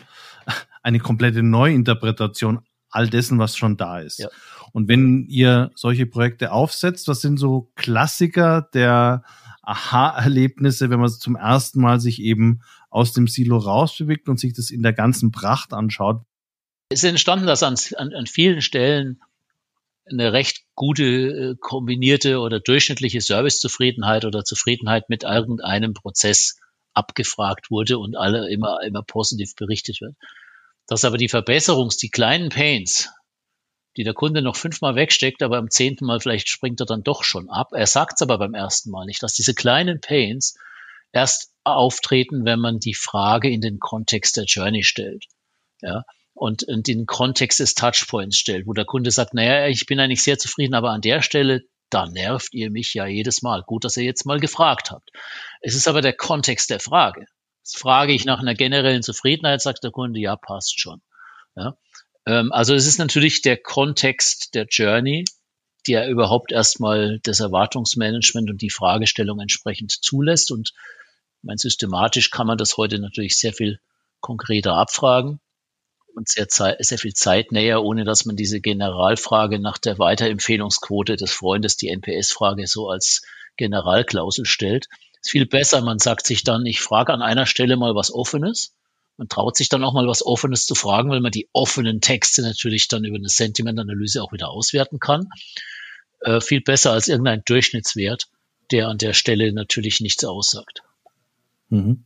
eine 0.83 0.99
komplette 0.99 1.43
Neuinterpretation 1.43 2.59
all 2.97 3.07
dessen, 3.07 3.37
was 3.37 3.55
schon 3.55 3.77
da 3.77 3.99
ist. 3.99 4.19
Ja. 4.19 4.29
Und 4.73 4.87
wenn 4.87 5.25
ihr 5.29 5.71
solche 5.75 6.07
Projekte 6.07 6.51
aufsetzt, 6.51 7.07
was 7.07 7.21
sind 7.21 7.37
so 7.37 7.71
Klassiker 7.75 8.67
der 8.73 9.23
Aha-Erlebnisse, 9.61 10.89
wenn 10.89 10.99
man 10.99 11.09
zum 11.09 11.35
ersten 11.35 11.79
Mal 11.79 11.99
sich 11.99 12.21
eben 12.21 12.61
aus 12.89 13.13
dem 13.13 13.27
Silo 13.27 13.57
rausbewegt 13.57 14.27
und 14.29 14.39
sich 14.39 14.53
das 14.53 14.71
in 14.71 14.81
der 14.81 14.93
ganzen 14.93 15.31
Pracht 15.31 15.73
anschaut? 15.73 16.21
Es 16.89 17.03
ist 17.03 17.09
entstanden, 17.09 17.45
dass 17.45 17.63
an, 17.63 17.75
an, 17.97 18.13
an 18.13 18.27
vielen 18.27 18.61
Stellen 18.61 19.21
eine 20.09 20.31
recht 20.33 20.63
gute 20.73 21.03
äh, 21.03 21.55
kombinierte 21.59 22.39
oder 22.39 22.59
durchschnittliche 22.59 23.21
Servicezufriedenheit 23.21 24.25
oder 24.25 24.43
Zufriedenheit 24.43 25.09
mit 25.09 25.23
irgendeinem 25.23 25.93
Prozess 25.93 26.57
abgefragt 26.93 27.69
wurde 27.69 27.99
und 27.99 28.15
alle 28.15 28.49
immer, 28.49 28.81
immer 28.83 29.03
positiv 29.03 29.55
berichtet 29.55 30.01
wird. 30.01 30.15
Dass 30.87 31.05
aber 31.05 31.17
die 31.17 31.29
Verbesserungs-, 31.29 31.99
die 31.99 32.09
kleinen 32.09 32.49
Pains, 32.49 33.09
die 33.97 34.03
der 34.03 34.13
Kunde 34.13 34.41
noch 34.41 34.55
fünfmal 34.55 34.95
wegsteckt, 34.95 35.41
aber 35.43 35.57
am 35.57 35.69
zehnten 35.69 36.05
Mal 36.05 36.19
vielleicht 36.19 36.49
springt 36.49 36.79
er 36.79 36.85
dann 36.85 37.03
doch 37.03 37.23
schon 37.23 37.49
ab. 37.49 37.69
Er 37.73 37.87
sagt 37.87 38.13
es 38.15 38.21
aber 38.21 38.37
beim 38.37 38.53
ersten 38.53 38.91
Mal 38.91 39.05
nicht, 39.05 39.23
dass 39.23 39.33
diese 39.33 39.53
kleinen 39.53 39.99
Pains 40.01 40.55
erst 41.11 41.51
auftreten, 41.63 42.45
wenn 42.45 42.59
man 42.59 42.79
die 42.79 42.93
Frage 42.93 43.49
in 43.49 43.61
den 43.61 43.79
Kontext 43.79 44.37
der 44.37 44.45
Journey 44.45 44.83
stellt. 44.83 45.25
Ja, 45.81 46.03
und 46.33 46.61
in 46.63 46.83
den 46.83 47.05
Kontext 47.05 47.59
des 47.59 47.73
Touchpoints 47.73 48.37
stellt, 48.37 48.67
wo 48.67 48.73
der 48.73 48.85
Kunde 48.85 49.11
sagt, 49.11 49.33
naja, 49.33 49.67
ich 49.67 49.85
bin 49.87 49.99
eigentlich 49.99 50.21
sehr 50.21 50.37
zufrieden, 50.37 50.75
aber 50.75 50.91
an 50.91 51.01
der 51.01 51.21
Stelle, 51.21 51.63
da 51.89 52.05
nervt 52.05 52.53
ihr 52.53 52.69
mich 52.69 52.93
ja 52.93 53.07
jedes 53.07 53.41
Mal. 53.41 53.63
Gut, 53.63 53.83
dass 53.83 53.97
ihr 53.97 54.03
jetzt 54.03 54.25
mal 54.25 54.39
gefragt 54.39 54.91
habt. 54.91 55.09
Es 55.61 55.73
ist 55.73 55.87
aber 55.87 56.01
der 56.01 56.13
Kontext 56.13 56.69
der 56.69 56.79
Frage. 56.79 57.25
Frage 57.75 58.13
ich 58.13 58.25
nach 58.25 58.39
einer 58.39 58.55
generellen 58.55 59.03
Zufriedenheit, 59.03 59.61
sagt 59.61 59.83
der 59.83 59.91
Kunde, 59.91 60.19
ja, 60.19 60.35
passt 60.35 60.79
schon. 60.79 61.01
Ja? 61.55 61.77
Ähm, 62.25 62.51
also 62.51 62.73
es 62.73 62.87
ist 62.87 62.99
natürlich 62.99 63.41
der 63.41 63.57
Kontext 63.57 64.53
der 64.53 64.65
Journey, 64.69 65.25
der 65.87 66.09
überhaupt 66.09 66.51
erstmal 66.51 67.19
das 67.23 67.39
Erwartungsmanagement 67.39 68.49
und 68.49 68.61
die 68.61 68.69
Fragestellung 68.69 69.39
entsprechend 69.39 69.91
zulässt. 69.91 70.51
Und 70.51 70.73
mein, 71.41 71.57
systematisch 71.57 72.29
kann 72.29 72.47
man 72.47 72.57
das 72.57 72.77
heute 72.77 72.99
natürlich 72.99 73.37
sehr 73.37 73.53
viel 73.53 73.79
konkreter 74.19 74.73
abfragen 74.73 75.39
und 76.13 76.27
sehr, 76.27 76.47
sehr 76.49 76.97
viel 76.97 77.13
zeitnäher, 77.13 77.83
ohne 77.83 78.03
dass 78.03 78.25
man 78.25 78.35
diese 78.35 78.59
Generalfrage 78.59 79.59
nach 79.59 79.77
der 79.77 79.99
Weiterempfehlungsquote 79.99 81.15
des 81.15 81.31
Freundes, 81.31 81.77
die 81.77 81.89
NPS-Frage, 81.89 82.67
so 82.67 82.89
als 82.89 83.21
Generalklausel 83.55 84.45
stellt 84.45 84.87
viel 85.29 85.45
besser. 85.45 85.81
Man 85.81 85.99
sagt 85.99 86.27
sich 86.27 86.43
dann, 86.43 86.65
ich 86.65 86.81
frage 86.81 87.13
an 87.13 87.21
einer 87.21 87.45
Stelle 87.45 87.77
mal 87.77 87.95
was 87.95 88.13
Offenes. 88.13 88.73
Man 89.17 89.29
traut 89.29 89.57
sich 89.57 89.69
dann 89.69 89.83
auch 89.83 89.93
mal 89.93 90.07
was 90.07 90.25
Offenes 90.25 90.65
zu 90.65 90.75
fragen, 90.75 91.09
weil 91.09 91.21
man 91.21 91.31
die 91.31 91.49
offenen 91.51 92.01
Texte 92.01 92.43
natürlich 92.43 92.87
dann 92.87 93.03
über 93.03 93.17
eine 93.17 93.29
Sentimentanalyse 93.29 94.21
auch 94.21 94.31
wieder 94.31 94.49
auswerten 94.49 94.99
kann. 94.99 95.29
Äh, 96.21 96.39
viel 96.39 96.61
besser 96.61 96.91
als 96.91 97.07
irgendein 97.07 97.41
Durchschnittswert, 97.45 98.27
der 98.71 98.87
an 98.87 98.97
der 98.97 99.13
Stelle 99.13 99.51
natürlich 99.53 100.01
nichts 100.01 100.23
aussagt. 100.23 100.83
Mhm. 101.69 102.05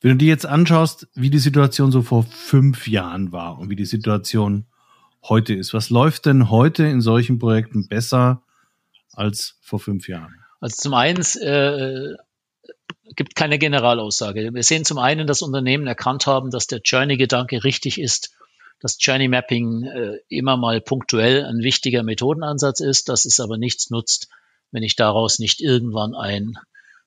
Wenn 0.00 0.12
du 0.12 0.16
dir 0.16 0.28
jetzt 0.28 0.46
anschaust, 0.46 1.08
wie 1.14 1.30
die 1.30 1.38
Situation 1.38 1.92
so 1.92 2.02
vor 2.02 2.24
fünf 2.24 2.88
Jahren 2.88 3.30
war 3.30 3.58
und 3.58 3.70
wie 3.70 3.76
die 3.76 3.84
Situation 3.84 4.66
heute 5.22 5.54
ist, 5.54 5.74
was 5.74 5.90
läuft 5.90 6.26
denn 6.26 6.50
heute 6.50 6.84
in 6.84 7.00
solchen 7.00 7.38
Projekten 7.38 7.86
besser 7.86 8.42
als 9.12 9.58
vor 9.60 9.78
fünf 9.78 10.08
Jahren? 10.08 10.41
Also 10.62 10.76
zum 10.76 10.94
einen 10.94 11.20
äh, 11.40 12.14
gibt 13.16 13.34
keine 13.34 13.58
Generalaussage. 13.58 14.54
Wir 14.54 14.62
sehen 14.62 14.84
zum 14.84 14.98
einen, 14.98 15.26
dass 15.26 15.42
Unternehmen 15.42 15.88
erkannt 15.88 16.28
haben, 16.28 16.50
dass 16.50 16.68
der 16.68 16.80
Journey-Gedanke 16.84 17.64
richtig 17.64 18.00
ist, 18.00 18.30
dass 18.78 18.96
Journey 19.00 19.26
Mapping 19.26 19.82
äh, 19.82 20.18
immer 20.28 20.56
mal 20.56 20.80
punktuell 20.80 21.44
ein 21.44 21.58
wichtiger 21.58 22.04
Methodenansatz 22.04 22.78
ist, 22.78 23.08
dass 23.08 23.24
es 23.24 23.40
aber 23.40 23.58
nichts 23.58 23.90
nutzt, 23.90 24.28
wenn 24.70 24.84
ich 24.84 24.94
daraus 24.94 25.40
nicht 25.40 25.60
irgendwann 25.60 26.14
ein 26.14 26.54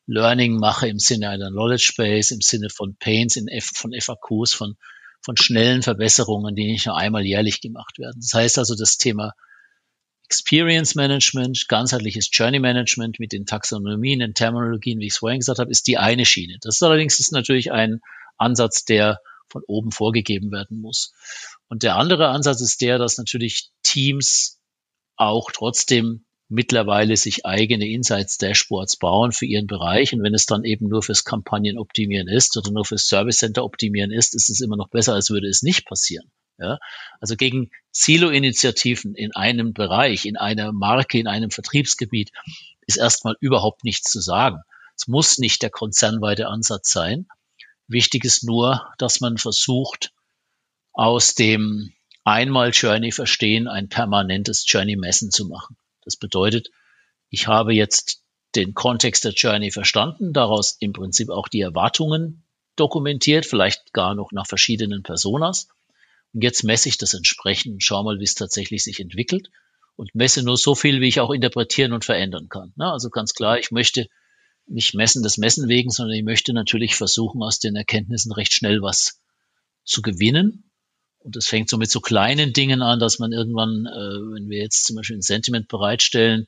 Learning 0.06 0.60
mache 0.60 0.89
im 0.89 1.00
Sinne 1.00 1.30
einer 1.30 1.50
Knowledge 1.50 1.94
Base, 1.96 2.34
im 2.34 2.41
Sinne 2.41 2.70
von 2.70 2.98
Pains, 2.98 3.38
in 3.38 3.48
F, 3.48 3.72
von 3.74 3.94
FAQs, 3.98 4.54
von, 4.54 4.76
von 5.22 5.38
schnellen 5.38 5.82
Verbesserungen, 5.82 6.56
die 6.56 6.74
nicht 6.74 6.88
nur 6.88 6.98
einmal 6.98 7.26
jährlich 7.26 7.62
gemacht 7.62 8.00
werden. 8.00 8.20
Das 8.20 8.34
heißt 8.34 8.60
also, 8.60 8.76
das 8.76 8.98
Thema 8.98 9.32
Experience 10.25 10.95
Management, 10.95 11.67
ganzheitliches 11.67 12.29
Journey 12.31 12.59
Management 12.59 13.19
mit 13.19 13.31
den 13.31 13.45
Taxonomien, 13.45 14.19
den 14.19 14.33
Terminologien, 14.33 14.99
wie 14.99 15.07
ich 15.07 15.13
es 15.13 15.19
vorhin 15.19 15.39
gesagt 15.39 15.59
habe, 15.59 15.71
ist 15.71 15.88
die 15.88 15.97
eine 15.97 16.25
Schiene. 16.25 16.57
Das 16.61 16.75
ist 16.75 16.83
allerdings 16.83 17.19
ist 17.19 17.31
natürlich 17.31 17.71
ein 17.71 18.01
Ansatz, 18.38 18.85
der 18.85 19.19
von 19.49 19.63
oben 19.67 19.91
vorgegeben 19.91 20.51
werden 20.51 20.81
muss. 20.81 21.13
Und 21.67 21.83
der 21.83 21.95
andere 21.95 22.29
Ansatz 22.29 22.61
ist 22.61 22.81
der, 22.81 22.97
dass 22.97 23.17
natürlich 23.17 23.69
Teams 23.83 24.59
auch 25.15 25.51
trotzdem 25.51 26.25
mittlerweile 26.47 27.17
sich 27.17 27.45
eigene 27.45 27.88
Insights-Dashboards 27.88 28.97
bauen 28.97 29.31
für 29.31 29.45
ihren 29.45 29.67
Bereich. 29.67 30.13
Und 30.13 30.23
wenn 30.23 30.33
es 30.33 30.45
dann 30.45 30.63
eben 30.63 30.88
nur 30.88 31.01
fürs 31.01 31.23
Kampagnenoptimieren 31.23 32.27
ist 32.27 32.55
oder 32.57 32.71
nur 32.71 32.85
fürs 32.85 33.07
Service 33.07 33.38
Center 33.38 33.63
optimieren 33.63 34.11
ist, 34.11 34.35
ist 34.35 34.49
es 34.49 34.61
immer 34.61 34.77
noch 34.77 34.89
besser, 34.89 35.13
als 35.13 35.29
würde 35.29 35.47
es 35.47 35.63
nicht 35.63 35.85
passieren. 35.85 36.31
Ja? 36.58 36.78
Also 37.20 37.36
gegen 37.36 37.72
Silo-Initiativen 37.91 39.15
in 39.15 39.36
einem 39.36 39.74
Bereich, 39.74 40.26
in 40.26 40.38
einer 40.38 40.72
Marke, 40.72 41.20
in 41.20 41.28
einem 41.28 41.52
Vertriebsgebiet 41.52 42.32
ist 42.88 42.98
erstmal 42.98 43.36
überhaupt 43.39 43.84
nichts 43.84 44.12
zu 44.12 44.20
sagen. 44.22 44.62
Es 44.98 45.08
muss 45.08 45.38
nicht 45.38 45.62
der 45.62 45.70
konzernweite 45.70 46.48
Ansatz 46.48 46.91
sein. 46.91 47.28
Wichtig 47.88 48.24
ist 48.26 48.44
nur, 48.44 48.88
dass 48.98 49.22
man 49.22 49.38
versucht, 49.38 50.12
aus 50.94 51.36
dem 51.36 51.91
einmal 52.24 52.72
Journey 52.72 53.12
verstehen 53.12 53.68
ein 53.68 53.89
permanentes 53.89 54.65
Journey 54.68 54.96
messen 54.96 55.32
zu 55.32 55.46
machen. 55.46 55.78
Das 56.04 56.15
bedeutet, 56.15 56.70
ich 57.30 57.48
habe 57.48 57.74
jetzt 57.74 58.24
den 58.56 58.74
Kontext 58.74 59.26
der 59.26 59.34
Journey 59.34 59.72
verstanden, 59.72 60.32
daraus 60.32 60.78
im 60.80 60.94
Prinzip 60.94 61.30
auch 61.30 61.48
die 61.48 61.62
Erwartungen 61.62 62.44
dokumentiert, 62.76 63.46
vielleicht 63.46 63.94
gar 63.94 64.15
noch 64.15 64.32
nach 64.32 64.48
verschiedenen 64.48 65.04
Personas. 65.04 65.68
Und 66.36 66.43
jetzt 66.43 66.65
messe 66.65 66.89
ich 66.89 66.98
das 66.98 67.13
entsprechend 67.13 67.74
und 67.76 67.84
schaue 67.84 68.04
mal, 68.04 68.19
wie 68.19 68.26
es 68.26 68.36
tatsächlich 68.36 68.84
sich 68.84 69.00
entwickelt 69.00 69.50
und 69.95 70.13
messe 70.13 70.43
nur 70.43 70.58
so 70.58 70.76
viel, 70.76 71.00
wie 71.00 71.08
ich 71.08 71.21
auch 71.21 71.32
interpretieren 71.32 71.93
und 71.93 72.04
verändern 72.04 72.50
kann. 72.50 72.74
Na, 72.76 72.91
also 72.91 73.10
ganz 73.10 73.34
klar, 73.34 73.58
ich 73.58 73.71
möchte 73.71 74.10
nicht 74.67 74.95
messen 74.95 75.24
des 75.24 75.38
Messen 75.38 75.69
wegen, 75.69 75.91
sondern 75.91 76.17
ich 76.17 76.26
möchte 76.26 76.52
natürlich 76.52 76.95
versuchen, 76.95 77.41
aus 77.41 77.60
den 77.60 77.78
Erkenntnissen 77.78 78.34
recht 78.34 78.52
schnell 78.52 78.82
was 78.82 79.21
zu 79.86 80.02
gewinnen. 80.02 80.69
Und 81.19 81.38
das 81.38 81.48
fängt 81.48 81.69
so 81.69 81.78
mit 81.78 81.89
so 81.89 82.02
kleinen 82.02 82.52
Dingen 82.52 82.82
an, 82.82 83.00
dass 83.00 83.17
man 83.17 83.32
irgendwann, 83.32 83.86
äh, 83.86 84.36
wenn 84.36 84.50
wir 84.50 84.58
jetzt 84.58 84.86
zum 84.86 84.98
Beispiel 84.98 85.15
ein 85.15 85.21
Sentiment 85.21 85.69
bereitstellen, 85.69 86.48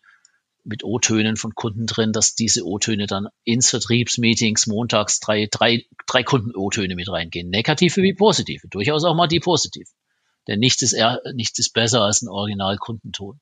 mit 0.67 0.84
O-Tönen 0.84 1.38
von 1.38 1.56
Kunden 1.56 1.86
drin, 1.86 2.12
dass 2.12 2.36
diese 2.36 2.65
O-Töne 2.65 3.08
dann 3.08 3.27
ins 3.43 3.69
Vertriebsmeetings 3.69 4.67
montags 4.67 5.19
drei, 5.19 5.47
drei, 5.49 5.86
drei 6.06 6.23
Kunden-O-Töne 6.23 6.95
mit 6.95 7.10
reingehen. 7.10 7.49
Negative 7.49 8.01
wie 8.01 8.13
positive. 8.13 8.67
Durchaus 8.67 9.03
auch 9.06 9.15
mal 9.15 9.27
die 9.27 9.39
positiven. 9.39 9.91
Denn 10.47 10.60
nichts 10.60 10.82
ist, 10.82 10.93
eher, 10.93 11.21
nichts 11.34 11.58
ist 11.60 11.73
besser 11.73 12.01
als 12.01 12.21
ein 12.21 12.30
Original-Kundenton. 12.30 13.39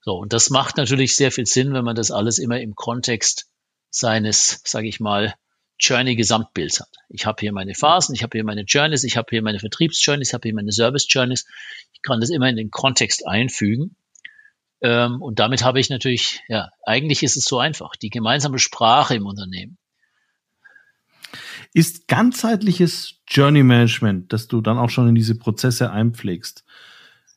So, 0.00 0.16
und 0.16 0.32
das 0.32 0.50
macht 0.50 0.76
natürlich 0.76 1.16
sehr 1.16 1.32
viel 1.32 1.46
Sinn, 1.46 1.72
wenn 1.72 1.84
man 1.84 1.96
das 1.96 2.10
alles 2.10 2.38
immer 2.38 2.60
im 2.60 2.74
Kontext 2.74 3.48
seines, 3.90 4.60
sage 4.64 4.88
ich 4.88 5.00
mal, 5.00 5.34
Journey-Gesamtbilds 5.80 6.80
hat. 6.80 6.90
Ich 7.08 7.26
habe 7.26 7.40
hier 7.40 7.52
meine 7.52 7.74
Phasen, 7.74 8.14
ich 8.14 8.24
habe 8.24 8.36
hier 8.36 8.44
meine 8.44 8.62
Journeys, 8.62 9.04
ich 9.04 9.16
habe 9.16 9.28
hier 9.30 9.42
meine 9.42 9.60
Vertriebs-Journeys, 9.60 10.28
ich 10.28 10.34
habe 10.34 10.48
hier 10.48 10.54
meine 10.54 10.72
Service-Journeys. 10.72 11.46
Ich 11.92 12.02
kann 12.02 12.20
das 12.20 12.30
immer 12.30 12.48
in 12.48 12.56
den 12.56 12.70
Kontext 12.70 13.26
einfügen 13.26 13.96
ähm, 14.80 15.20
und 15.22 15.38
damit 15.38 15.64
habe 15.64 15.80
ich 15.80 15.90
natürlich, 15.90 16.40
ja, 16.48 16.68
eigentlich 16.84 17.22
ist 17.22 17.36
es 17.36 17.44
so 17.44 17.58
einfach, 17.58 17.96
die 17.96 18.10
gemeinsame 18.10 18.58
Sprache 18.58 19.14
im 19.14 19.26
Unternehmen. 19.26 19.78
Ist 21.74 22.08
ganzheitliches 22.08 23.16
Journey 23.28 23.62
Management, 23.62 24.32
dass 24.32 24.48
du 24.48 24.60
dann 24.60 24.78
auch 24.78 24.90
schon 24.90 25.08
in 25.08 25.14
diese 25.14 25.34
Prozesse 25.34 25.90
einpflegst, 25.90 26.64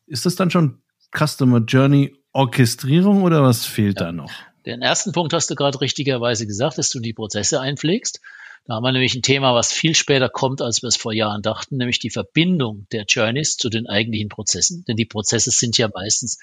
ist 0.08 0.26
das 0.26 0.36
dann 0.36 0.52
schon 0.52 0.82
Customer 1.16 1.60
Journey 1.60 2.16
Orchestrierung 2.34 3.24
oder 3.24 3.44
was 3.44 3.66
fehlt 3.66 4.00
ja. 4.00 4.08
da 4.08 4.12
noch? 4.12 4.32
Den 4.66 4.82
ersten 4.82 5.12
Punkt 5.12 5.34
hast 5.34 5.50
du 5.50 5.56
gerade 5.56 5.82
richtigerweise 5.82 6.46
gesagt, 6.46 6.78
dass 6.78 6.90
du 6.90 7.00
die 7.00 7.14
Prozesse 7.14 7.60
einpflegst. 7.60 8.22
Da 8.66 8.76
haben 8.76 8.84
wir 8.84 8.92
nämlich 8.92 9.16
ein 9.16 9.24
Thema, 9.24 9.56
was 9.56 9.74
viel 9.74 9.96
später 9.96 10.30
kommt, 10.30 10.62
als 10.62 10.84
wir 10.84 10.88
es 10.88 10.96
vor 10.96 11.14
Jahren 11.14 11.42
dachten, 11.42 11.78
nämlich 11.78 11.98
die 11.98 12.12
Verbindung 12.12 12.86
der 12.92 13.06
Journeys 13.06 13.58
zu 13.58 13.70
den 13.70 13.88
eigentlichen 13.88 14.30
Prozessen. 14.30 14.86
Denn 14.88 14.98
die 14.98 15.06
Prozesse 15.06 15.50
sind 15.50 15.78
ja 15.78 15.90
meistens 15.94 16.38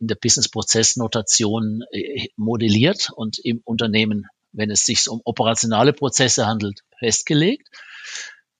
in 0.00 0.08
der 0.08 0.16
Business-Prozess-Notation 0.16 1.82
äh, 1.90 2.28
modelliert 2.36 3.10
und 3.14 3.38
im 3.38 3.60
Unternehmen, 3.64 4.26
wenn 4.52 4.70
es 4.70 4.84
sich 4.84 5.08
um 5.08 5.20
operationale 5.24 5.92
Prozesse 5.92 6.46
handelt, 6.46 6.80
festgelegt. 6.98 7.68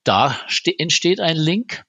Da 0.04 0.38
entsteht 0.78 1.20
ein 1.20 1.36
Link. 1.36 1.84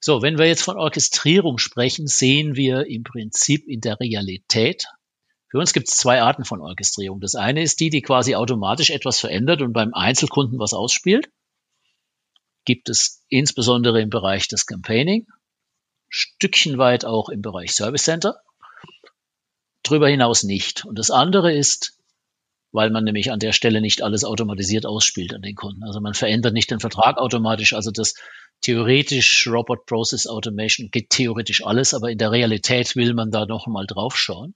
So, 0.00 0.22
wenn 0.22 0.38
wir 0.38 0.46
jetzt 0.46 0.62
von 0.62 0.76
Orchestrierung 0.76 1.58
sprechen, 1.58 2.06
sehen 2.06 2.54
wir 2.54 2.86
im 2.86 3.02
Prinzip 3.02 3.66
in 3.66 3.80
der 3.80 3.98
Realität, 3.98 4.86
für 5.50 5.58
uns 5.58 5.72
gibt 5.72 5.88
es 5.88 5.96
zwei 5.96 6.20
Arten 6.20 6.44
von 6.44 6.60
Orchestrierung. 6.60 7.20
Das 7.20 7.34
eine 7.34 7.62
ist 7.62 7.80
die, 7.80 7.88
die 7.88 8.02
quasi 8.02 8.34
automatisch 8.34 8.90
etwas 8.90 9.18
verändert 9.18 9.62
und 9.62 9.72
beim 9.72 9.94
Einzelkunden 9.94 10.58
was 10.58 10.74
ausspielt. 10.74 11.30
Gibt 12.66 12.90
es 12.90 13.24
insbesondere 13.30 14.02
im 14.02 14.10
Bereich 14.10 14.46
des 14.48 14.66
Campaigning, 14.66 15.26
Stückchen 16.10 16.76
weit 16.76 17.06
auch 17.06 17.30
im 17.30 17.40
Bereich 17.40 17.72
Service 17.72 18.04
Center 18.04 18.42
Drüber 19.88 20.08
hinaus 20.08 20.42
nicht. 20.42 20.84
Und 20.84 20.98
das 20.98 21.10
andere 21.10 21.52
ist, 21.52 21.98
weil 22.72 22.90
man 22.90 23.04
nämlich 23.04 23.32
an 23.32 23.38
der 23.38 23.52
Stelle 23.52 23.80
nicht 23.80 24.02
alles 24.02 24.24
automatisiert 24.24 24.84
ausspielt 24.84 25.34
an 25.34 25.42
den 25.42 25.54
Kunden. 25.54 25.82
Also 25.84 26.00
man 26.00 26.14
verändert 26.14 26.52
nicht 26.52 26.70
den 26.70 26.80
Vertrag 26.80 27.16
automatisch. 27.16 27.72
Also 27.72 27.90
das 27.90 28.14
theoretisch 28.60 29.48
Robot 29.48 29.86
Process 29.86 30.26
Automation 30.26 30.90
geht 30.90 31.10
theoretisch 31.10 31.64
alles, 31.64 31.94
aber 31.94 32.10
in 32.10 32.18
der 32.18 32.32
Realität 32.32 32.96
will 32.96 33.14
man 33.14 33.30
da 33.30 33.46
noch 33.46 33.66
mal 33.66 33.86
drauf 33.86 34.16
schauen. 34.16 34.54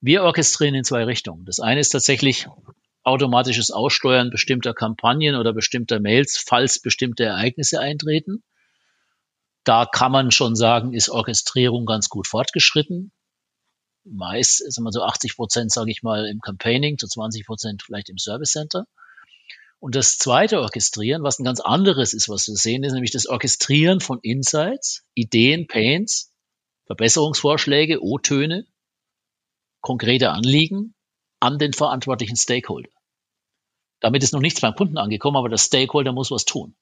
Wir 0.00 0.22
orchestrieren 0.22 0.74
in 0.74 0.84
zwei 0.84 1.04
Richtungen. 1.04 1.44
Das 1.44 1.60
eine 1.60 1.80
ist 1.80 1.90
tatsächlich 1.90 2.46
automatisches 3.02 3.70
Aussteuern 3.70 4.30
bestimmter 4.30 4.72
Kampagnen 4.72 5.34
oder 5.34 5.52
bestimmter 5.52 6.00
Mails, 6.00 6.42
falls 6.46 6.80
bestimmte 6.80 7.24
Ereignisse 7.24 7.80
eintreten. 7.80 8.42
Da 9.64 9.86
kann 9.86 10.12
man 10.12 10.30
schon 10.30 10.54
sagen, 10.54 10.94
ist 10.94 11.10
Orchestrierung 11.10 11.84
ganz 11.86 12.08
gut 12.08 12.26
fortgeschritten 12.26 13.12
meist, 14.04 14.60
ist 14.60 14.78
immer 14.78 14.92
so 14.92 15.02
80 15.02 15.36
Prozent, 15.36 15.72
sage 15.72 15.90
ich 15.90 16.02
mal, 16.02 16.26
im 16.26 16.40
Campaigning, 16.40 16.98
zu 16.98 17.06
20 17.06 17.46
Prozent 17.46 17.82
vielleicht 17.82 18.08
im 18.08 18.18
Service 18.18 18.52
Center. 18.52 18.86
Und 19.78 19.94
das 19.94 20.18
zweite 20.18 20.60
Orchestrieren, 20.60 21.22
was 21.22 21.38
ein 21.38 21.44
ganz 21.44 21.60
anderes 21.60 22.12
ist, 22.12 22.28
was 22.28 22.46
wir 22.48 22.56
sehen, 22.56 22.84
ist 22.84 22.92
nämlich 22.92 23.12
das 23.12 23.26
Orchestrieren 23.26 24.00
von 24.00 24.18
Insights, 24.20 25.04
Ideen, 25.14 25.66
Pains, 25.66 26.32
Verbesserungsvorschläge, 26.86 28.02
O-Töne, 28.02 28.66
konkrete 29.80 30.30
Anliegen 30.30 30.94
an 31.40 31.58
den 31.58 31.72
verantwortlichen 31.72 32.36
Stakeholder. 32.36 32.90
Damit 34.00 34.22
ist 34.22 34.32
noch 34.32 34.40
nichts 34.40 34.60
beim 34.60 34.74
Kunden 34.74 34.98
angekommen, 34.98 35.36
aber 35.36 35.48
der 35.48 35.58
Stakeholder 35.58 36.12
muss 36.12 36.30
was 36.30 36.44
tun. 36.44 36.74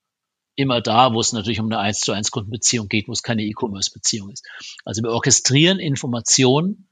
Immer 0.57 0.81
da, 0.81 1.15
wo 1.15 1.21
es 1.21 1.33
natürlich 1.33 1.61
um 1.61 1.67
eine 1.67 1.79
1 1.79 2.01
zu 2.01 2.13
1 2.13 2.33
Kundenbeziehung 2.33 2.89
geht, 2.89 3.07
wo 3.07 3.13
es 3.13 3.23
keine 3.23 3.43
E-Commerce-Beziehung 3.43 4.31
ist. 4.31 4.45
Also 4.85 5.03
wir 5.03 5.11
orchestrieren 5.11 5.79
Informationen 5.79 6.89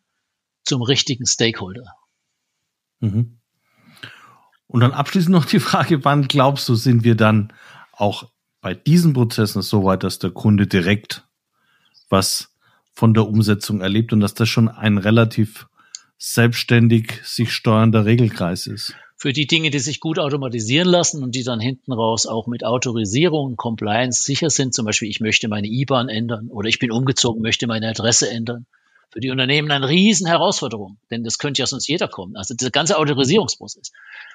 zum 0.66 0.82
richtigen 0.82 1.26
Stakeholder. 1.26 1.94
Mhm. 3.00 3.38
Und 4.68 4.80
dann 4.80 4.92
abschließend 4.92 5.32
noch 5.32 5.44
die 5.44 5.60
Frage, 5.60 6.04
wann 6.04 6.28
glaubst 6.28 6.68
du, 6.68 6.74
sind 6.74 7.04
wir 7.04 7.14
dann 7.14 7.52
auch 7.92 8.30
bei 8.60 8.74
diesen 8.74 9.12
Prozessen 9.12 9.62
so 9.62 9.84
weit, 9.84 10.02
dass 10.02 10.18
der 10.18 10.30
Kunde 10.30 10.66
direkt 10.66 11.24
was 12.08 12.52
von 12.92 13.14
der 13.14 13.28
Umsetzung 13.28 13.80
erlebt 13.80 14.12
und 14.12 14.20
dass 14.20 14.34
das 14.34 14.48
schon 14.48 14.68
ein 14.68 14.98
relativ 14.98 15.68
selbstständig 16.18 17.20
sich 17.24 17.52
steuernder 17.52 18.04
Regelkreis 18.04 18.66
ist? 18.66 18.94
Für 19.18 19.32
die 19.32 19.46
Dinge, 19.46 19.70
die 19.70 19.78
sich 19.78 20.00
gut 20.00 20.18
automatisieren 20.18 20.88
lassen 20.88 21.22
und 21.22 21.34
die 21.34 21.42
dann 21.42 21.60
hinten 21.60 21.92
raus 21.92 22.26
auch 22.26 22.46
mit 22.46 22.64
Autorisierung 22.64 23.52
und 23.52 23.56
Compliance 23.56 24.24
sicher 24.24 24.50
sind, 24.50 24.74
zum 24.74 24.84
Beispiel 24.84 25.08
ich 25.08 25.20
möchte 25.20 25.48
meine 25.48 25.68
IBAN 25.68 26.08
ändern 26.08 26.48
oder 26.48 26.68
ich 26.68 26.78
bin 26.78 26.90
umgezogen, 26.90 27.42
möchte 27.42 27.66
meine 27.66 27.88
Adresse 27.88 28.30
ändern, 28.30 28.66
für 29.10 29.20
die 29.20 29.30
Unternehmen 29.30 29.70
eine 29.70 29.88
riesen 29.88 30.26
Herausforderung, 30.26 30.98
denn 31.10 31.24
das 31.24 31.38
könnte 31.38 31.62
ja 31.62 31.66
sonst 31.66 31.88
jeder 31.88 32.08
kommen. 32.08 32.36
Also 32.36 32.54
der 32.54 32.70
ganze 32.70 32.98
Autorisierungsprozess. 32.98 33.92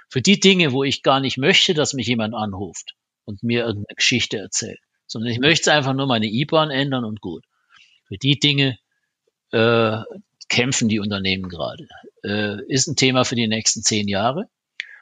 Für 0.09 0.21
die 0.21 0.39
Dinge, 0.39 0.71
wo 0.71 0.83
ich 0.83 1.03
gar 1.03 1.19
nicht 1.19 1.37
möchte, 1.37 1.73
dass 1.73 1.93
mich 1.93 2.07
jemand 2.07 2.33
anruft 2.33 2.95
und 3.25 3.43
mir 3.43 3.65
irgendeine 3.65 3.95
Geschichte 3.95 4.37
erzählt, 4.37 4.79
sondern 5.07 5.31
ich 5.31 5.39
möchte 5.39 5.71
einfach 5.71 5.93
nur 5.93 6.07
meine 6.07 6.27
IBAN 6.27 6.71
ändern 6.71 7.05
und 7.05 7.21
gut. 7.21 7.43
Für 8.07 8.17
die 8.17 8.39
Dinge 8.39 8.77
äh, 9.51 9.97
kämpfen 10.49 10.89
die 10.89 10.99
Unternehmen 10.99 11.49
gerade. 11.49 11.87
Äh, 12.23 12.63
ist 12.67 12.87
ein 12.87 12.95
Thema 12.95 13.23
für 13.23 13.35
die 13.35 13.47
nächsten 13.47 13.83
zehn 13.83 14.07
Jahre. 14.07 14.49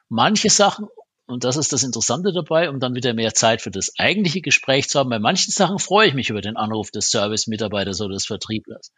Manche 0.10 0.50
Sachen, 0.50 0.88
und 1.26 1.44
das 1.44 1.58
ist 1.58 1.72
das 1.74 1.84
Interessante 1.84 2.34
dabei, 2.34 2.70
um 2.70 2.80
dann 2.80 2.96
wieder 2.96 3.14
mehr 3.14 3.34
Zeit 3.34 3.62
für 3.62 3.72
das 3.72 3.94
eigentliche 3.98 4.42
Gespräch 4.42 4.90
zu 4.90 5.00
haben, 5.00 5.10
bei 5.10 5.20
manchen 5.20 5.52
Sachen 5.52 5.80
freue 5.80 6.08
ich 6.08 6.16
mich 6.16 6.30
über 6.30 6.42
den 6.42 6.58
Anruf 6.58 6.92
des 6.92 7.12
Service-Mitarbeiters 7.12 8.02
oder 8.02 8.16
des 8.16 8.26
Vertrieblers 8.26 8.92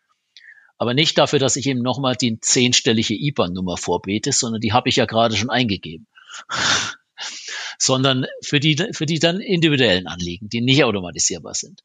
aber 0.82 0.96
nicht 0.96 1.15
dafür, 1.20 1.38
dass 1.38 1.58
ich 1.58 1.67
ihm 1.67 1.84
nochmal 1.84 2.15
die 2.15 2.39
zehnstellige 2.39 3.13
IBAN-Nummer 3.13 3.78
vorbete, 3.78 4.32
sondern 4.32 4.62
die 4.62 4.74
habe 4.74 4.89
ich 4.89 4.96
ja 4.96 5.06
gerade 5.06 5.36
schon 5.36 5.52
eingegeben. 5.52 6.08
sondern 7.78 8.26
für 8.44 8.60
die, 8.60 8.76
für 8.91 9.06
die 9.06 9.20
dann 9.20 9.41
individuellen 9.41 10.08
Anliegen, 10.08 10.50
die 10.50 10.60
nicht 10.60 10.84
automatisierbar 10.84 11.54
sind. 11.54 11.84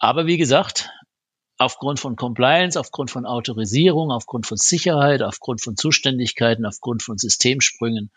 Aber 0.00 0.26
wie 0.26 0.38
gesagt, 0.38 0.90
aufgrund 1.56 2.00
von 2.00 2.16
Compliance, 2.16 2.80
aufgrund 2.80 3.12
von 3.12 3.26
Autorisierung, 3.26 4.10
aufgrund 4.10 4.44
von 4.48 4.56
Sicherheit, 4.56 5.22
aufgrund 5.22 5.62
von 5.62 5.76
Zuständigkeiten, 5.76 6.66
aufgrund 6.66 7.04
von 7.04 7.18
Systemsprüngen 7.18 8.10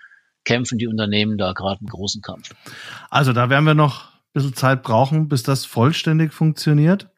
kämpfen 0.43 0.79
die 0.79 0.87
Unternehmen 0.87 1.37
da 1.37 1.53
gerade 1.53 1.81
einen 1.81 1.89
großen 1.89 2.23
Kampf. 2.23 2.49
Also 3.11 3.31
da 3.31 3.51
werden 3.51 3.65
wir 3.65 3.75
noch 3.75 4.05
ein 4.05 4.33
bisschen 4.33 4.55
Zeit 4.55 4.81
brauchen, 4.81 5.27
bis 5.27 5.43
das 5.43 5.65
vollständig 5.65 6.33
funktioniert 6.33 7.09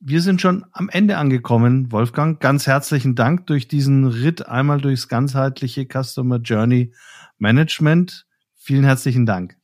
wir 0.00 0.22
sind 0.22 0.40
schon 0.40 0.64
am 0.72 0.88
Ende 0.88 1.18
angekommen, 1.18 1.92
Wolfgang. 1.92 2.40
Ganz 2.40 2.66
herzlichen 2.66 3.14
Dank 3.14 3.46
durch 3.46 3.68
diesen 3.68 4.06
Ritt 4.06 4.48
einmal 4.48 4.80
durchs 4.80 5.08
ganzheitliche 5.08 5.86
Customer 5.86 6.38
Journey 6.38 6.92
Management. 7.38 8.26
Vielen 8.56 8.84
herzlichen 8.84 9.26
Dank. 9.26 9.56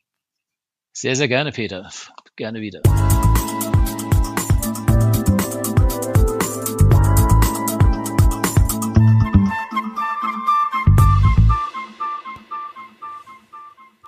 Sehr, 0.92 1.16
sehr 1.16 1.28
gerne, 1.28 1.52
Peter. 1.52 1.90
Gerne 2.36 2.60
wieder. 2.60 2.82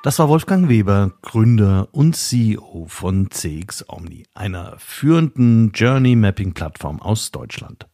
Das 0.05 0.21
war 0.21 0.29
Wolfgang 0.29 0.69
Weber, 0.69 1.13
Gründer 1.23 1.89
und 1.91 2.15
CEO 2.15 2.87
von 2.89 3.33
CX 3.33 3.89
Omni, 3.89 4.27
einer 4.33 4.77
führenden 4.79 5.73
Journey 5.73 6.15
Mapping 6.15 6.55
Plattform 6.55 7.03
aus 7.03 7.33
Deutschland. 7.33 7.89